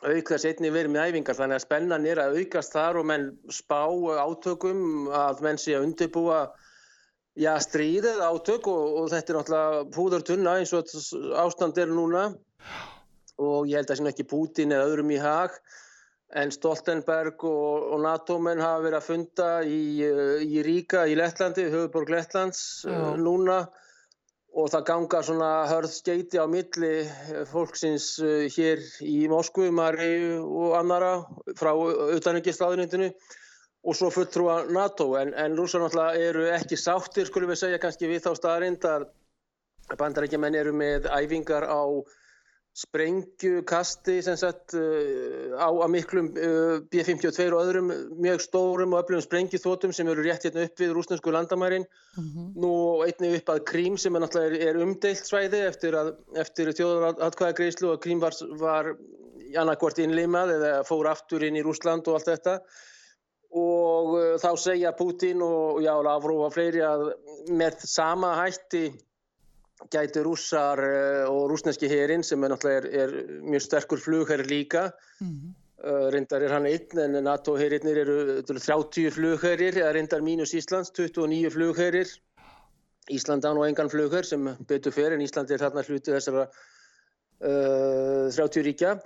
[0.00, 1.38] auk þess einni verið með æfingar.
[1.38, 3.82] Þannig að spennan er að aukast þar og menn spá
[4.24, 6.40] átökum að menn sé að undirbúa
[7.40, 10.90] já, stríðið átök og, og þetta er náttúrulega púður tunna eins og
[11.40, 12.30] ástand er núna.
[13.40, 15.54] Og ég held að sem ekki Pútin eða öðrum í hag
[16.36, 21.64] en Stoltenberg og, og NATO-menn hafa verið að funda í, eh, í Ríka í Lettlandi,
[21.72, 23.64] höfuborg Lettlands uh, núna.
[24.50, 26.92] Og það ganga svona hörð skeiti á milli
[27.50, 31.16] fólksins uh, hér í Moskvu, Mari og annara
[31.58, 31.72] frá
[32.18, 33.12] utanengisláðunindinu
[33.80, 38.10] og svo fulltrúa NATO en, en rússar náttúrulega eru ekki sáttir skulum við segja kannski
[38.10, 39.06] við þá staðarind að
[39.98, 41.82] bandarækjumenn eru með æfingar á
[42.80, 47.88] sprengjukasti sem sagt uh, á, á miklum uh, B-52 og öðrum
[48.22, 51.88] mjög stórum og öflugum sprengjuþótum sem eru rétt hérna upp við rúsnesku landamærin.
[52.54, 57.90] Nú einnig upp að Krím sem er náttúrulega er, umdeilt svæði eftir, að, eftir þjóðaratkvæðagreislu
[57.90, 58.92] og Krím var, var
[59.58, 62.60] annarkvort innlimað eða fór aftur inn í Rúsland og allt þetta
[63.50, 67.08] og uh, þá segja Putin og já, Lavrov og fleiri að
[67.50, 68.90] með sama hætti
[69.90, 74.90] gæti rússar uh, og rúsneski herin sem er náttúrulega er, er mjög sterkur flugherr líka.
[75.20, 80.54] Uh, reyndar er hann einn en NATO herinnir eru, þetta eru 30 flugherrir reyndar mínus
[80.54, 82.10] Íslands 29 flugherrir.
[83.10, 88.28] Ísland á nú engan flugher sem betur fyrir en Ísland er þarna hluti þessara uh,
[88.30, 89.00] 30 ríkja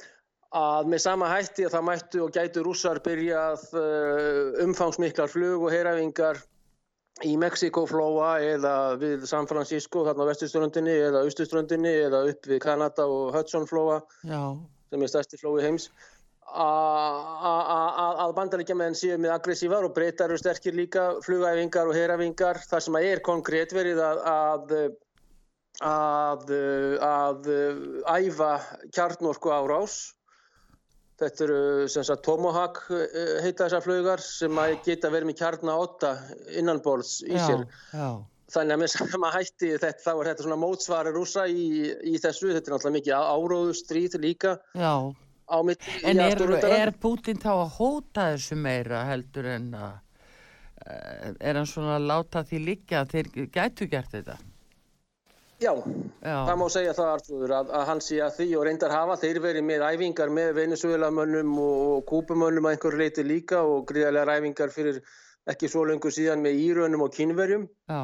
[0.55, 5.73] að með sama hætti að það mættu og gætu rússar byrjað uh, umfangsmiklar flug og
[5.75, 6.39] heyræfingar
[7.27, 13.07] í Mexikoflóa eða við San Francisco þarna á vesturströndinni eða austurströndinni eða upp við Kanada
[13.11, 15.91] og Hudsonflóa sem er stærsti flói heims.
[16.55, 22.99] Að bandaríkjamenn séu með aggressívar og breytar eru sterkir líka flugæfingar og heyræfingar þar sem
[22.99, 24.75] að er konkrétt verið að, að
[25.83, 26.53] að,
[27.03, 27.49] að
[28.07, 28.53] æfa
[28.95, 30.15] kjarnorku árás
[31.21, 36.13] þetta eru sem sagt Tomahawk eh, heita þessar flugar sem geta verið með kjarna 8
[36.61, 38.09] innanborðs í já, sér já,
[38.55, 41.67] þannig að með sama hætti þetta, þá er þetta svona mótsvari rúsa í,
[42.11, 44.95] í þessu, þetta er náttúrulega mikið áróðu stríð líka já.
[45.47, 46.81] á En í er, afturröndara.
[46.87, 49.93] er Putin þá að hóta þessu meira heldur en að
[50.89, 54.41] eh, er hann svona að láta því liggja að þeir gætu gert þetta?
[55.63, 55.71] Já,
[56.25, 59.17] Já, það má segja það Arþúður að, að hann sé að því og reyndar hafa
[59.23, 64.39] þeir verið með æfingar með Venezuelamönnum og, og Kúpumönnum að einhverju leiti líka og gríðarlega
[64.41, 65.01] æfingar fyrir
[65.51, 67.69] ekki svo lengur síðan með Írönum og Kínverjum.
[67.91, 68.03] Já,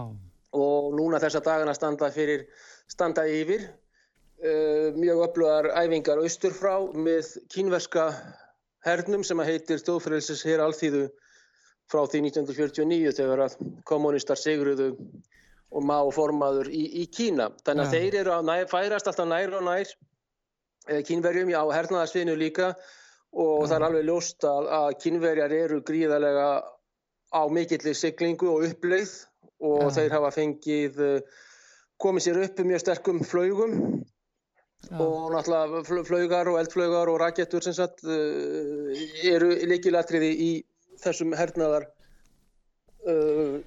[0.56, 2.46] og núna þessa dagana standa fyrir
[2.90, 8.10] standa yfir uh, mjög öflugar æfingar austur frá með kínverska
[8.86, 11.08] hernum sem að heitir Stóðfrelsis hér alþýðu
[11.90, 14.94] frá því 1949 þegar að kommunistar sigruðu
[15.70, 17.50] og má formaður í, í Kína.
[17.66, 18.00] Þannig að Já.
[18.00, 19.86] þeir eru að nær, færast alltaf nær og nær
[20.88, 22.72] eh, kínverjum á hernaðarsvinu líka
[23.30, 26.48] og það er alveg ljóst að, að kínverjar eru gríðarlega
[27.30, 29.12] á mikillir siglingu og uppleið
[29.62, 29.94] og Já.
[30.00, 31.38] þeir hafa fengið eh,
[32.00, 37.18] komið sér upp um mjög sterkum flaugum já, og náttúrulega fl- flaugar og eldflaugar og
[37.20, 40.50] rakettur sem sagt uh, eru líkilatriði í
[41.02, 41.84] þessum hernaðar
[43.04, 43.60] uh,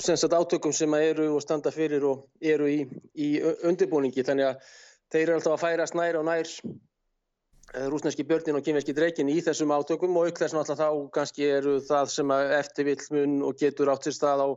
[0.00, 2.80] sem sagt átökum sem eru og standa fyrir og eru í,
[3.14, 3.28] í
[3.66, 4.24] undirbúningi.
[4.26, 4.74] Þannig að
[5.14, 9.40] þeir eru alltaf að færast nær og nær uh, rúsneski björnin og kynveski dreikin í
[9.44, 13.58] þessum átökum og auk þess náttúrulega þá kannski eru það sem að eftirvill mun og
[13.60, 14.48] getur átt sér stað á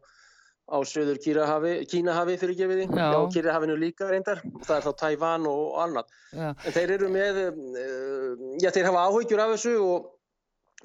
[0.67, 5.77] á söður Kínahafi, fyrir gefiði, já, Kyrrahafinu líka reyndar, það er þá Tævan og, og
[5.85, 6.09] annað.
[6.35, 10.09] já, En þeir eru með, uh, já þeir hafa áhyggjur af þessu og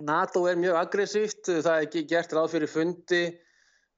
[0.06, 3.24] NATO er mjög aggressíft, það er gert ráð fyrir fundi,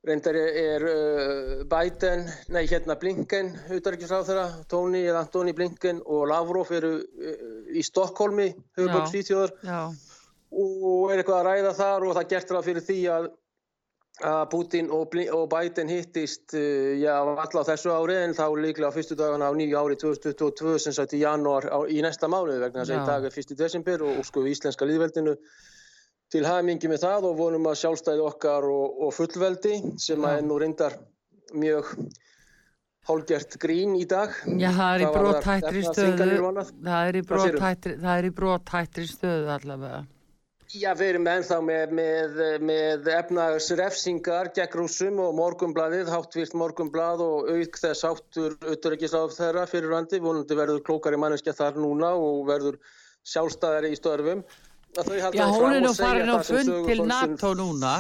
[0.05, 6.97] reyndar er, uh, Biden, nei hérna Blinken, þeirra, Tony eða Antoni Blinken og Lavrov eru
[7.01, 8.51] uh, í Stokkólmi.
[9.13, 9.81] Svíþjóðar já,
[10.55, 13.33] og er eitthvað að ræða þar og það er gert ráð fyrir því að
[14.23, 18.45] að Putin og, Bli- og Biden hittist uh, já, alla á þessu ári en þá
[18.63, 22.31] líklega á fyrstu dagana á nýju ári 2022 sem sagt í janúar á, í næsta
[22.31, 25.35] mánuði vegna þess að í dag er fyrsti desember og, og sko íslenska líðveldinu
[26.33, 30.47] til hamingi með það og vonum að sjálfstæði okkar og, og fullveldi sem að er
[30.49, 30.97] nú reyndar
[31.55, 31.93] mjög
[33.09, 34.33] hálgert grín í dag.
[34.49, 40.05] Já, það er í brótættri stöðu, það er í brótættri, í stöðu allavega.
[40.75, 47.51] Já, við erum ennþá með, með, með efnagsrefsingar gegn rússum og morgumbladið, háttvírt morgumblað og
[47.53, 52.81] auk þess háttur auðvitaðrikiðsláf þeirra fyrir randi, vonandi verður klókari manneskja þar núna og verður
[53.23, 54.43] sjálfstæðari í störfum.
[54.95, 57.95] Já, hún er nú farin á fund til NATO núna.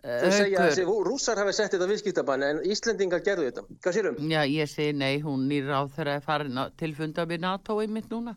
[0.00, 3.64] Þau segja að rússar hafi sett þetta viðskiptabann en Íslendingar gerðu þetta.
[3.84, 4.16] Hvað sérum?
[4.32, 8.32] Já, ég segi nei, hún nýr á þeirra farin til funda við NATO einmitt núna.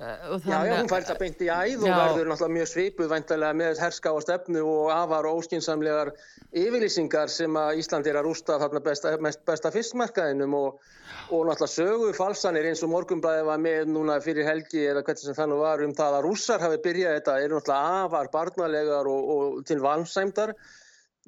[0.00, 1.96] Og Já, já, þannig hún fær þetta beint í æð og Já.
[2.00, 6.10] verður náttúrulega mjög svipuð væntalega með herska á stefnu og afar og óskinsamlegar
[6.56, 10.80] yfirlýsingar sem að Ísland er að rústa þarna besta, besta fiskmarkaðinum og,
[11.28, 15.36] og náttúrulega sögu falsanir eins og morgunblæði var með núna fyrir helgi eða hvernig sem
[15.36, 19.30] það nú var um það að rússar hafi byrjað þetta eru náttúrulega afar barnalegar og,
[19.36, 20.56] og til vansæmdar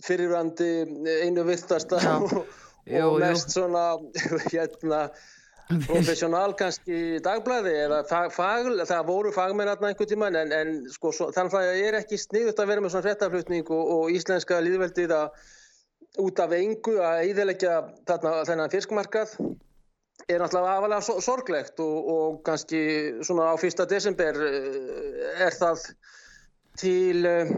[0.09, 0.73] fyrirrandi
[1.21, 2.17] einu virtasta Já.
[2.17, 2.41] og,
[3.05, 3.87] og mest svona
[4.55, 5.05] hérna
[5.87, 8.01] professional kannski dagblæði eða
[8.33, 12.21] fag, það voru fagmennarna einhvern tíman en, en sko, svo, þannig að það er ekki
[12.21, 15.45] sniðut að vera með svona fréttaflutning og, og íslenska líðveldið að
[16.25, 19.37] út af engu að eiðilegja þarna þennan fiskmarkað
[20.29, 22.83] er náttúrulega afalega so- sorglegt og, og kannski
[23.27, 25.89] svona á fyrsta desember eh, er það
[26.79, 27.51] til uh,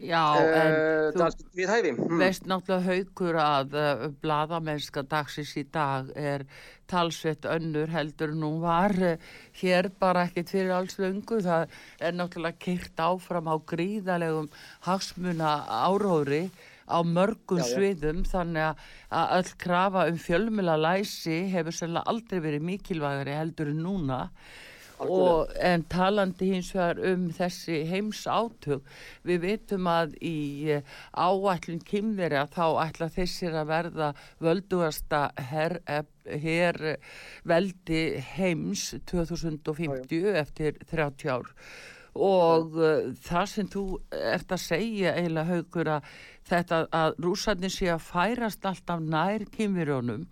[0.00, 0.74] Já, en
[1.12, 1.26] þú
[1.58, 1.90] við hæfi.
[1.98, 2.18] Hmm.
[2.22, 6.46] veist náttúrulega haukur að uh, bladamennska dagsins í dag er
[6.90, 9.16] talsvett önnur heldur en hún var uh,
[9.60, 11.42] hér bara ekkert fyrir alls löngu.
[11.44, 11.68] Það
[12.00, 14.48] er náttúrulega kyrt áfram á gríðalegum
[14.88, 16.46] hagsmuna áróðri
[16.90, 17.74] á mörgum Já, já.
[17.76, 23.70] sviðum þannig að- að öll krafa um fjölmjöla læsi hefur sérlega aldrei verið mikilvægari heldur
[23.70, 24.20] en núna
[25.08, 28.84] og, en talandi hins vegar um þessi heims átug,
[29.26, 30.38] við vitum að í
[30.76, 34.10] eh, áætlun kymverja þá ætla þessir að verða
[34.42, 35.22] völdugasta
[35.52, 35.80] her,
[36.26, 36.80] her
[37.48, 38.02] veldi
[38.34, 41.54] heims 2050 eftir 30 ár.
[42.10, 46.08] Og uh, það sem þú ert að segja eiginlega haugur að
[46.50, 50.26] þetta að rússarnir sé að færast alltaf nær kymverjónum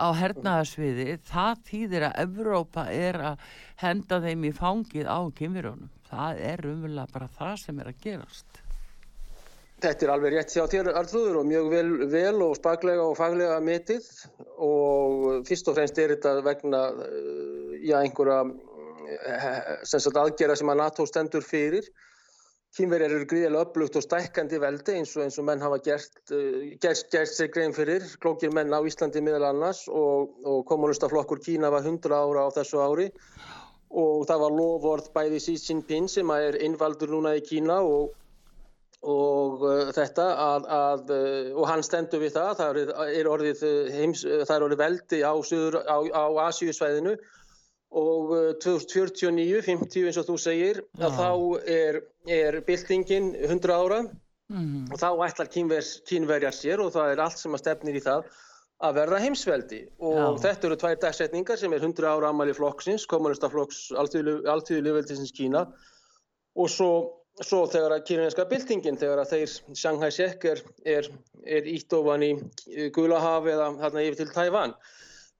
[0.00, 3.44] á hernaðarsviði, það þýðir að Evrópa er að
[3.82, 5.92] henda þeim í fangið á kymverjónum.
[6.10, 8.60] Það er umverulega bara það sem er að gerast.
[9.80, 13.60] Þetta er alveg rétt hjá þér Arþúður og mjög vel, vel og spaglega og faglega
[13.64, 14.08] metið
[14.60, 18.42] og fyrst og fremst er þetta vegna eh, já, einhverja
[19.08, 19.46] eh,
[19.88, 21.88] sem sagt aðgera sem að NATO stendur fyrir.
[22.76, 26.76] Kínverjar eru gríðilega upplugt og stækkandi veldi eins og, eins og menn hafa gert, eh,
[26.82, 31.72] gert, gert sér grein fyrir, klókir menn á Íslandi miðal annars og, og kommunistaflokkur Kína
[31.74, 33.08] var 100 ára á þessu ári.
[33.90, 38.16] Og það var lofvörð bæði Xi Jinping sem er innvaldur núna í Kína og
[39.00, 42.50] og uh, þetta að, að uh, og hann stendur við það.
[42.58, 43.62] Það er, er orðið
[43.96, 47.14] heims, það er orðið veldi á, á, á Asíusvæðinu
[47.90, 51.08] og uh, 2049, 50 eins og þú segir Já.
[51.08, 51.30] að þá
[51.76, 54.02] er, er byltingin 100 ára
[54.50, 54.88] Mm.
[54.90, 58.24] og þá ætlar kínvers, kínverjar sér og það er allt sem að stefnir í það
[58.82, 60.24] að verða heimsveldi og Já.
[60.42, 65.62] þetta eru tvær dagsetningar sem er 100 ára ammali flokksins, kommunistaflokks alltíðu liðveldisins Kína
[66.58, 66.90] og svo,
[67.38, 71.06] svo þegar að kínverjanska byltingin, þegar að þeir Shanghai Shek er, er,
[71.46, 72.32] er ítt ofan í
[72.96, 74.74] Gulahaf eða þarna yfir til Tævan.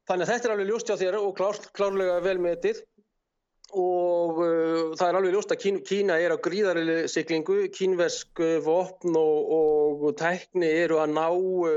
[0.09, 2.83] Þannig að þetta er alveg ljóst hjá þér og klár, klárlega vel metið.
[3.79, 8.57] Og uh, það er alveg ljóst að Kín, Kína er á gríðarlega siglingu, kínversk uh,
[8.65, 11.77] vopn og, og tækni eru að ná uh,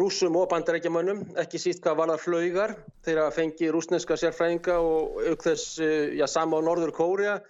[0.00, 5.44] rússum og bandarækjamönnum, ekki síst hvað varðar flaugar, þeir að fengi rúsneska sérfræðinga og auk
[5.44, 7.40] þess uh, já, sama á Norður Kórea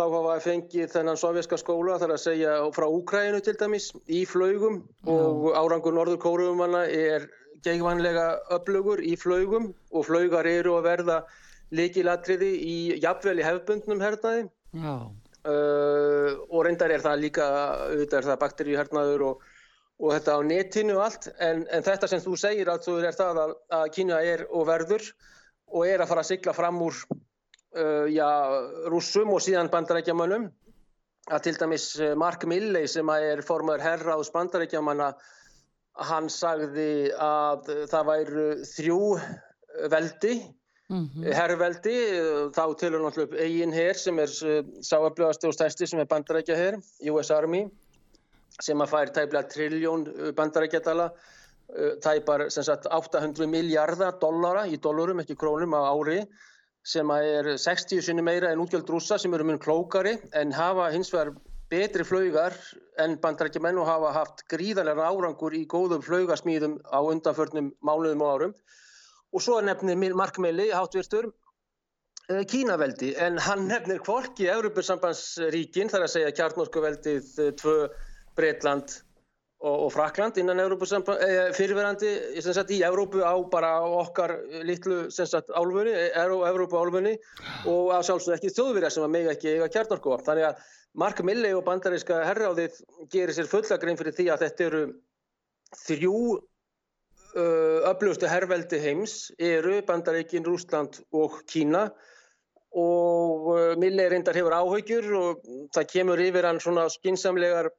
[0.00, 4.80] þá hafa fengið þennan sovjerska skóla þar að segja frá Úkræinu til dæmis í flaugum.
[5.10, 7.28] Og árangur Norður Kóruumanna er
[7.64, 8.26] geigvanlega
[8.56, 9.70] öflugur í flaugum.
[9.92, 11.20] Og flaugar eru að verða
[11.76, 14.48] líkilatriði í jafnvel í hefbundnum hernaði.
[14.80, 14.94] Já,
[15.44, 17.48] uh, og reyndar er það líka
[17.86, 19.48] auðvitað er það bakteríuhernaður og,
[20.00, 21.32] og þetta á netinu og allt.
[21.38, 25.12] En, en þetta sem þú segir að er það að, að Kína er og verður
[25.70, 27.04] og er að fara að sigla fram úr
[27.76, 28.28] uh, já,
[28.92, 30.48] rússum og síðan bandarækjamönnum
[31.30, 35.12] að til dæmis uh, Mark Milley sem er formaður herráðs bandarækjamanna
[36.10, 39.02] hann sagði að það væru þrjú
[39.92, 40.34] veldi
[40.90, 41.92] mm herrveldi,
[42.50, 44.30] þá tilur náttúrulega eigin herr sem er
[44.82, 46.78] sáöflugasti og stærsti sem er bandarækja herr,
[47.12, 47.60] US Army,
[48.58, 51.12] sem að fær tæplega triljón bandarækjadala,
[52.02, 56.24] tæpar sem sagt 800 miljardar dollara í dollarum, ekki krónum á ári,
[56.86, 61.12] sem er 60 sinni meira en útgjöld rússa sem eru mun klókari en hafa hins
[61.12, 61.34] vegar
[61.70, 62.56] betri flaugar
[62.98, 68.54] en bandarækjumenn og hafa haft gríðarlega árangur í góðum flaugasmíðum á undanförnum mánuðum og árum.
[69.30, 71.30] Og svo nefnir Mark Milley, hátvirtur,
[72.28, 77.76] eh, Kínaveldi, en hann nefnir hvorki Európusambandsríkin, þar að segja kjarnorkuveldið eh, tvö
[78.34, 78.98] Breitland
[79.60, 85.94] og, og Frakland innan eh, fyrirverandi sagt, í Európu á bara á okkar litlu álfunni,
[86.16, 87.16] Európu álfunni
[87.68, 90.26] og að sjálfsögðu ekki þjóðverja sem að mega ekki eiga kjarnorkuvopn.
[90.28, 90.62] Þannig að
[91.00, 92.80] Mark Milley og bandaríska herráðið
[93.12, 94.80] gerir sér fulla grein fyrir því að þetta eru
[95.84, 96.14] þrjú
[97.36, 99.18] uh, öflugustu herrveldi heims.
[99.38, 101.90] Eru Bandaríkin, Rúsland og Kína.
[102.70, 105.46] Og uh, Milley reyndar hefur áhaugjur og
[105.76, 107.70] það kemur yfir hann svona skinsamlegar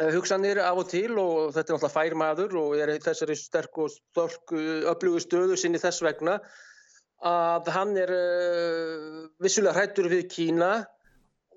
[0.00, 3.90] hugsanir af og til og þetta er náttúrulega fær maður og er þessari sterk og
[3.92, 6.38] stolk öflugu stöðu sinni þess vegna
[7.22, 10.72] að hann er uh, vissulega hrættur við Kína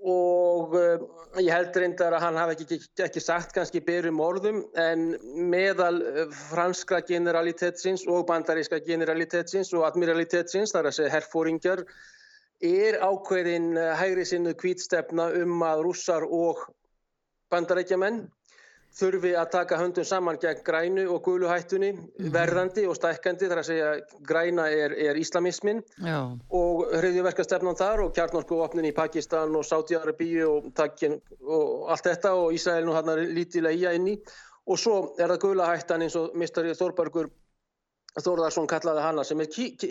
[0.05, 1.05] og uh,
[1.41, 5.15] ég held reyndar að hann hafi ekki, ekki sagt kannski berum orðum en
[5.49, 6.03] meðal
[6.51, 11.83] franskra generalitetsins og bandaríska generalitetsins og admiralitetsins, þar að segja herfóringjar,
[12.61, 16.67] er ákveðin hægri sinnu kvítstefna um að rússar og
[17.53, 18.25] bandarækjamenn
[18.95, 21.89] þurfi að taka höndum saman gegn grænu og guluhættunni,
[22.31, 23.89] verðandi og stækkandi, þar að segja
[24.29, 26.19] græna er, er islamismin já,
[26.55, 30.69] og hriðjuverkastefnan þar og kjarnorkuvopnin í Pakistan og Saudi-Arabíu og,
[31.43, 34.19] og allt þetta og Ísrael nú hann lítilega í að inn í
[34.65, 36.71] og svo er það gula hættan eins og Mr.
[36.79, 37.29] Þorbergur
[38.15, 39.89] Þórðarsson kallaði hana sem er kí, kí,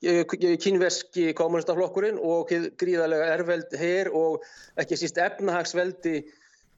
[0.00, 2.50] kí, kínverski kommunistaflokkurinn og
[2.80, 4.42] gríðarlega erveld her og
[4.82, 6.24] ekki síst efnahagsveldi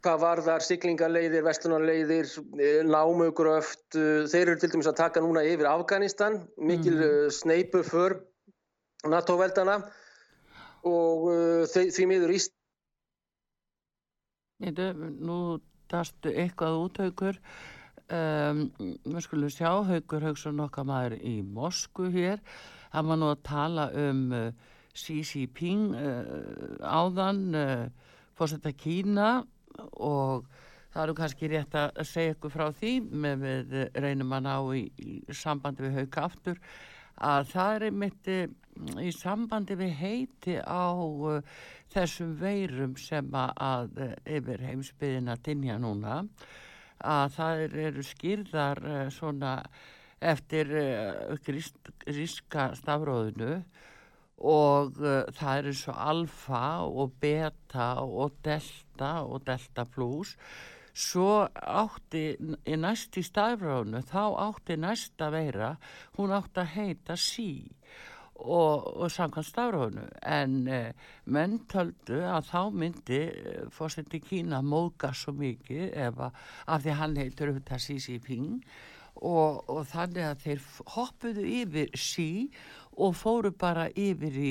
[0.05, 2.29] hvað varðar siglingarleiðir, vestlunarleiðir,
[2.87, 7.33] námugröft, þeir eru til dæmis að taka núna yfir Afganistan, mikil mm.
[7.35, 8.21] sneipu för
[9.09, 9.81] NATO-veldana
[10.87, 12.55] og uh, því, miður Ísland
[15.27, 15.39] nú
[15.91, 17.41] dastu eitthvað út haukur.
[18.07, 18.69] Um,
[19.03, 22.39] við skulum sjá haukur Hauksson okkar maður í Mosku hér.
[22.93, 24.45] Hann var nú að tala um uh,
[24.95, 29.41] Xi Jinping uh, áðan, uh, fórsetta Kína
[29.99, 30.47] og
[30.93, 34.85] það eru kannski rétt að segja ykkur frá því með við reynum að ná í,
[35.03, 36.63] í sambandi við hauka aftur
[37.27, 37.87] að það er
[38.37, 38.47] eh,
[39.03, 40.95] í sambandi við heiti á
[41.93, 46.23] þessum veirum sem að, yfir heimsbyðina dinja núna
[47.05, 49.53] að það er- eru skýrðar uh, svona
[50.21, 50.71] eftir
[51.45, 53.59] grísk, gríska stafróðinu
[54.41, 60.33] og uh, það er eins og alfa og beta og delta og delta plus.
[60.97, 65.75] Svo átti í næst í stafróðinu þá átti næsta veira
[66.17, 70.91] hún átti að heita sí og, og samkvæmt stafróðinu en uh,
[71.33, 76.93] menn töldu að þá myndi uh, fórseti Kína móðga svo mikið ef að af því
[76.93, 78.51] að hann heitur auðvitað Xi Jinping
[79.17, 80.67] og, og þannig að þeir
[80.97, 82.29] hoppuðu yfir sí
[82.97, 84.51] og fóru bara yfir í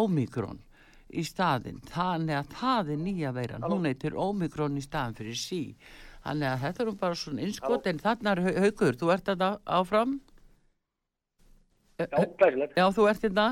[0.00, 0.62] Omikron
[1.16, 5.60] í staðinn, þannig að það er nýja veiran, hún heitir Omikron í staðin fyrir sí
[6.26, 9.50] þannig að þetta er bara svona innskot en þarna er Hau- haukur, þú ert þetta
[9.78, 10.16] áfram?
[11.96, 12.76] Já, glæsilegt.
[12.76, 13.46] Já, þú ert þetta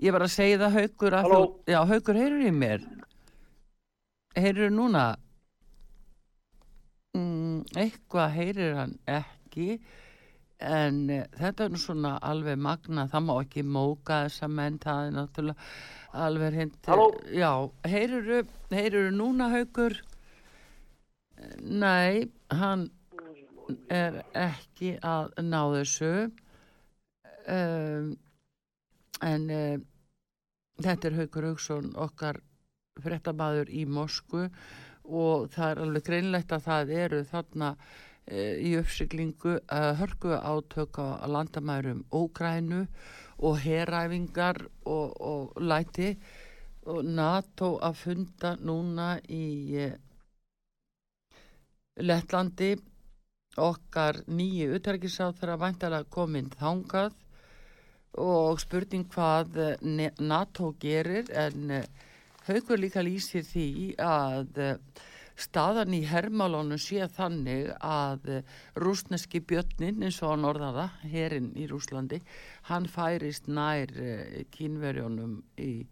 [0.00, 1.40] ég var að segja það haukur að Halló?
[1.40, 2.84] þú, já, haukur heyrur í mér
[4.38, 5.04] heyrur núna
[7.16, 9.66] mm, eitthvað heyrir hann ekki
[10.60, 15.08] en uh, þetta er nú svona alveg magna, það má ekki móka þessa menn, það
[15.08, 15.66] er náttúrulega
[16.26, 17.08] alveg hindi Halló?
[17.34, 17.50] já,
[17.90, 18.40] heyruru,
[18.74, 19.98] heyruru núna haukur
[21.60, 22.88] nei, hann
[23.90, 26.12] er ekki að ná þessu
[27.54, 28.12] um,
[29.26, 29.88] en um,
[30.80, 32.40] þetta er Haukur Hauksson okkar
[33.00, 34.46] fréttamaður í Mosku
[35.04, 37.70] og það er alveg greinlegt að það eru þarna
[38.26, 42.84] e, í uppsiglingu uh, hörku átök á landamærum Ógrænu
[43.40, 46.14] og heræfingar og, og læti
[46.90, 49.90] og NATO að funda núna í
[52.00, 52.76] Lettlandi.
[53.60, 57.16] Okkar nýju utarkisáð þeirra væntalega komin þangað
[58.18, 61.86] og spurning hvað eh, NATO gerir en eh,
[62.48, 65.02] haugur líka lýsir því að eh,
[65.40, 68.42] staðan í hermálónu sé þannig að
[68.76, 72.18] rúsneski björnin eins og hann orðaða, herinn í Rúslandi,
[72.68, 73.88] hann færist nær
[74.52, 75.86] kínverjónum í,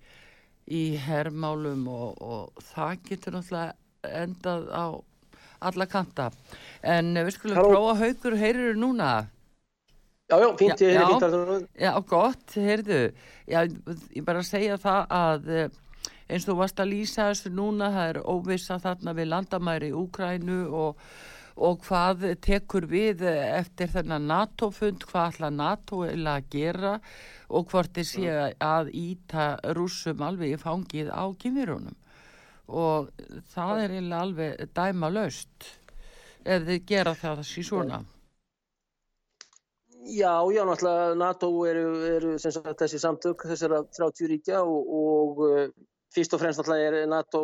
[0.68, 4.86] í hermálum og, og það getur náttúrulega endað á
[5.64, 6.28] alla kanta.
[6.84, 7.72] En við skulum Halló?
[7.72, 9.12] prófa haugur, heyrir núna?
[10.28, 11.06] Já, já, fínt, Já, já.
[11.08, 13.12] fínt að Já, gott, heyrðu.
[13.48, 13.62] Já,
[14.12, 15.70] ég bara segja það að eh,
[16.28, 19.94] eins og þú varst að lýsa þessu núna, það er óvissa þarna við landamæri í
[19.96, 21.00] Úkrænu og,
[21.56, 26.98] og hvað tekur við eftir þennan NATO-fund, hvað ætla NATO að gera
[27.48, 31.96] og hvort þið sé að íta rússum alveg í fangið á kynverunum.
[32.68, 33.08] Og
[33.48, 35.72] það er alveg dæma laust
[36.44, 38.04] ef þið gera það þessi svona.
[40.08, 45.66] Já, já, náttúrulega NATO eru, eru sagt, þessi samtök þessara 30 ríkja og, og uh,
[46.14, 47.42] fyrst og fremst náttúrulega er NATO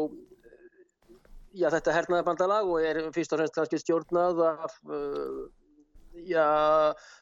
[1.52, 5.44] já, þetta hernaðabandalag og er fyrst og fremst kannski stjórnað af uh,
[6.24, 6.46] já,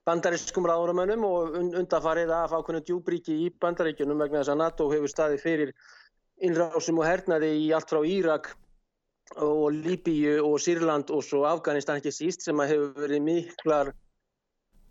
[0.06, 5.10] bandarískum ráðuramönnum og un undarfarið af ákveðnum djúbríki í bandaríkjunum vegna þess að NATO hefur
[5.10, 5.74] staðið fyrir
[6.42, 8.52] innrásum og hernaði í allt frá Írak
[9.42, 13.92] og Líbíu og Sýrland og svo Afganistan ekki síst sem að hefur verið miklar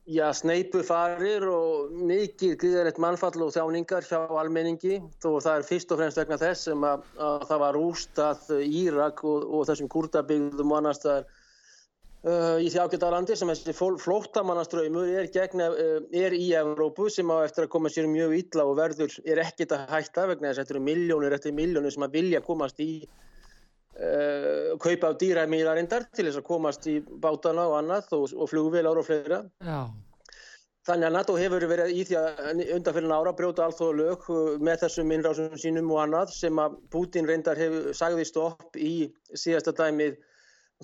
[0.09, 4.97] Já, sneipu farir og mikið gríðarlegt mannfall og þjáningar hjá almenningi.
[5.21, 9.21] Þó það er fyrst og fremst vegna þess sem að, að það var rústað Írak
[9.29, 15.13] og, og þessum kurdabyggðum og annars það uh, í því ágæta landi sem þessi flóttamannaströymur
[15.21, 15.29] er,
[15.69, 19.45] uh, er í Evrópu sem á eftir að koma sér mjög illa og verður er
[19.45, 22.81] ekkit að hætta vegna þess að þetta eru miljónir eftir miljónir sem að vilja komast
[22.81, 23.05] í
[24.01, 28.99] uh, kaupa á dýræmiðarindar til þess að komast í bátana og annað og, og flugvélar
[28.99, 29.43] og fleira.
[29.61, 29.85] Já,
[30.81, 34.87] Þannig að NATO hefur verið í því að undanfyrir ára brjóta alþjóða lög uh, með
[34.87, 38.95] þessum innrásum sínum og annað sem að Putin reyndar hefur sagði stopp í
[39.37, 40.17] síðasta dæmið.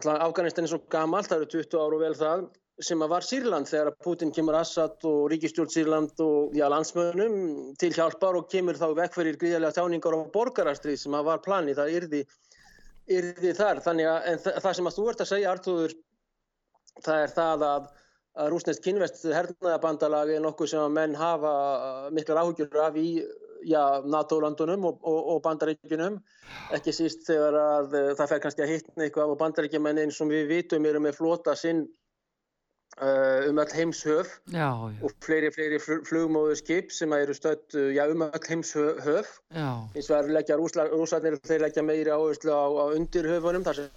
[0.05, 2.45] Afganistan er svo gamalt, það eru 20 ára og vel það
[2.85, 7.37] sem að var Sýrland þegar að Putin kemur Assad og ríkistjórn Sýrland og já, landsmönnum
[7.81, 11.79] til hjálpar og kemur þá vekk fyrir gríðarlega þjáningar og borgarastrið sem að var planið,
[11.79, 12.21] það yrði,
[13.07, 13.83] yrði þar.
[13.85, 15.95] Þannig að þa- það sem að þú ert að segja, Artúður,
[17.05, 17.89] það er það að
[18.37, 21.53] að rúsnest kynvest hernaðabandalag er nokkuð sem að menn hafa
[22.13, 23.09] miklar áhugjur af í
[24.13, 26.19] NATO-landunum og, og, og bandaríkjunum,
[26.77, 30.29] ekki síst þegar að uh, það fer kannski að hittna eitthvað og bandaríkjumenn eins og
[30.31, 31.95] við vitum eru með flota sinn uh,
[32.97, 38.07] um öll heimshöf já, já, og fleiri, fleiri flugmóður skip sem eru stödd uh, já,
[38.09, 39.29] um öll heimshöf.
[39.53, 43.91] já, Hins vegar leggja Rússla- rússarnir, þeir leggja meiri áherslu á, á undirhöfunum þar sem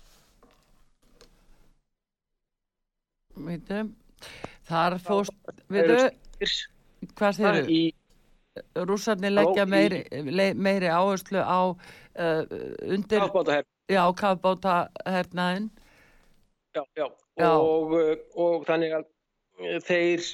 [3.47, 3.81] veitu,
[4.69, 5.33] þar fóst,
[5.73, 5.97] veitu,
[7.17, 7.81] hvað Það þeir í,
[8.91, 12.43] rússarnir leggja meiri, le- meiri áherslu á uh,
[12.85, 13.25] undir,
[13.89, 14.75] já, kafbáta
[15.07, 15.71] hernaðin,
[16.75, 17.07] Já, já.
[17.37, 17.51] Já.
[17.59, 19.07] Og, uh, og þannig að
[19.59, 20.29] uh, þeir,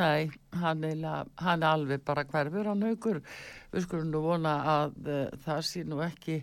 [0.00, 0.26] nei,
[0.62, 1.06] hann er,
[1.38, 3.22] hann alveg bara hverfur hann haukur,
[3.70, 6.40] við skulum nú vona að uh, það sé nú ekki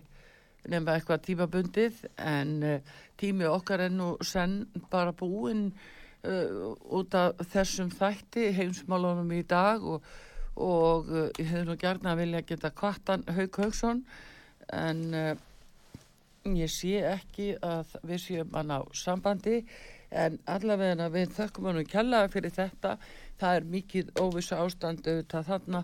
[0.72, 5.66] nema eitthvað tímabundið en uh, tími okkar er nú senn bara búinn
[6.24, 10.14] uh, út af þessum þætti heimsmálunum í dag og,
[10.56, 14.06] og ég hefði nú gærna að vilja geta kvartan Hauk Hauksson
[14.72, 15.34] en uh,
[16.52, 19.60] ég sé ekki að við séum að ná sambandi.
[20.14, 22.96] En allavega við þökkum hann kjallaði fyrir þetta.
[23.40, 25.80] Það er mikið óvissu ástand auðvitað þarna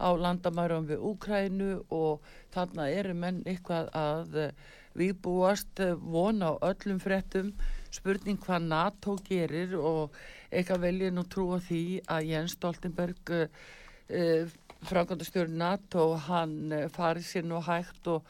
[0.00, 2.24] á landamærum við Úkrænu og
[2.54, 4.54] þarna eru menn eitthvað að eh,
[4.98, 7.52] við búast eh, von á öllum fréttum.
[7.94, 10.16] Spurning hvað NATO gerir og
[10.50, 14.50] eitthvað velja nú trúa því að Jens Stoltenberg uh,
[14.88, 18.24] frákvæmdastjóri NATO hann uh, fari sér nú hægt og,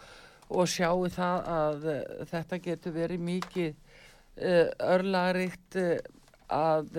[0.48, 2.02] og sjáu það að uh,
[2.32, 3.80] þetta getur verið mikið
[4.34, 5.92] örlarikt uh,
[6.50, 6.96] að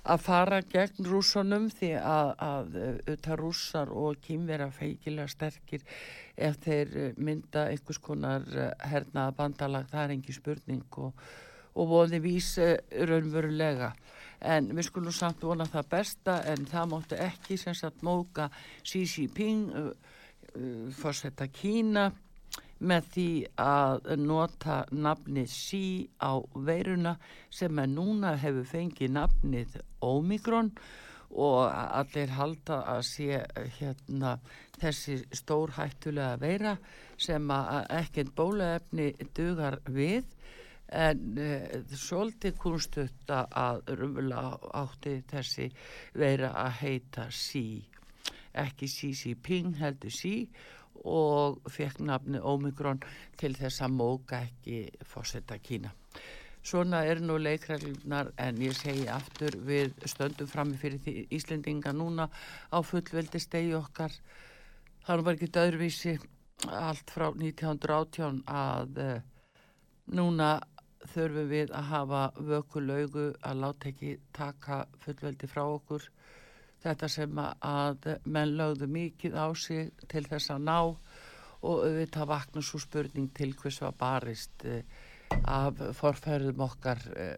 [0.00, 5.84] að fara gegn rússunum því að, að auðvitað rússar og kýmvera feikilega sterkir
[6.40, 11.26] ef þeir eh, mynda einhvers konar eh, hernaða bandalag, það er engi spurning og,
[11.76, 12.78] og voði vís eh,
[13.10, 13.92] raunverulega.
[14.40, 18.48] En við skulum samt vona það besta en það máttu ekki sem sagt móka
[18.82, 19.90] Xi Jinping, uh,
[20.56, 22.10] uh, fórsetta Kína,
[22.80, 23.28] með því
[23.60, 25.84] að nota nafnið sí
[26.16, 27.18] á veiruna
[27.52, 30.72] sem er núna hefur fengið nafnið Omikron
[31.30, 33.42] og allir halda að sé
[33.78, 34.38] hérna
[34.80, 36.74] þessi stórhættulega veira
[37.20, 40.24] sem að ekkert bólaefni dugar við
[40.90, 44.44] en uh, svolítið kunstutta að rumla
[44.82, 45.70] átti þessi
[46.18, 47.64] veira að heita sí
[48.52, 50.34] ekki Xi Jinping heldur sí
[51.06, 53.00] og fekk nafni Omikron
[53.40, 55.92] til þess að móka ekki fósetta Kína.
[56.60, 62.28] Svona er nú leikræðlunar en ég segi aftur við stöndum frammi fyrir því Íslendinga núna
[62.68, 64.12] á fullveldi stegi okkar.
[65.06, 66.18] Það var ekki döðruvísi
[66.68, 69.14] allt frá 1918 að uh,
[70.12, 70.58] núna
[71.08, 76.04] þurfum við að hafa vökulaugu að láta ekki taka fullveldi frá okkur.
[76.80, 80.78] Þetta sem að menn lögðu mikið á sig til þess að ná
[81.60, 84.84] og auðvitað vakna svo spurning til hvers var barist eh,
[85.44, 87.34] af forferðum okkar eh,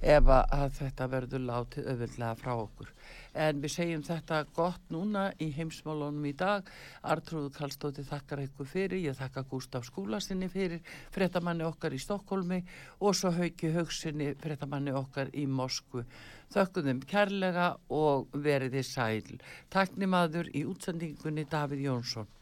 [0.00, 2.92] ef að þetta verður látið auðvitað frá okkur.
[3.38, 6.66] En við segjum þetta gott núna í heimsmálunum í dag.
[7.02, 10.80] Artrúðu Kallstóti þakkar eitthvað fyrir, ég þakka Gústaf Skúlasinni fyrir,
[11.14, 12.62] frettamanni okkar í Stokkólmi
[13.00, 16.06] og svo Hauki Haugsinni, frettamanni okkar í Moskvu.
[16.54, 19.38] Þökkum þeim kærlega og veriði sæl.
[19.70, 22.37] Taknimaður í útsendingunni Davíð Jónsson.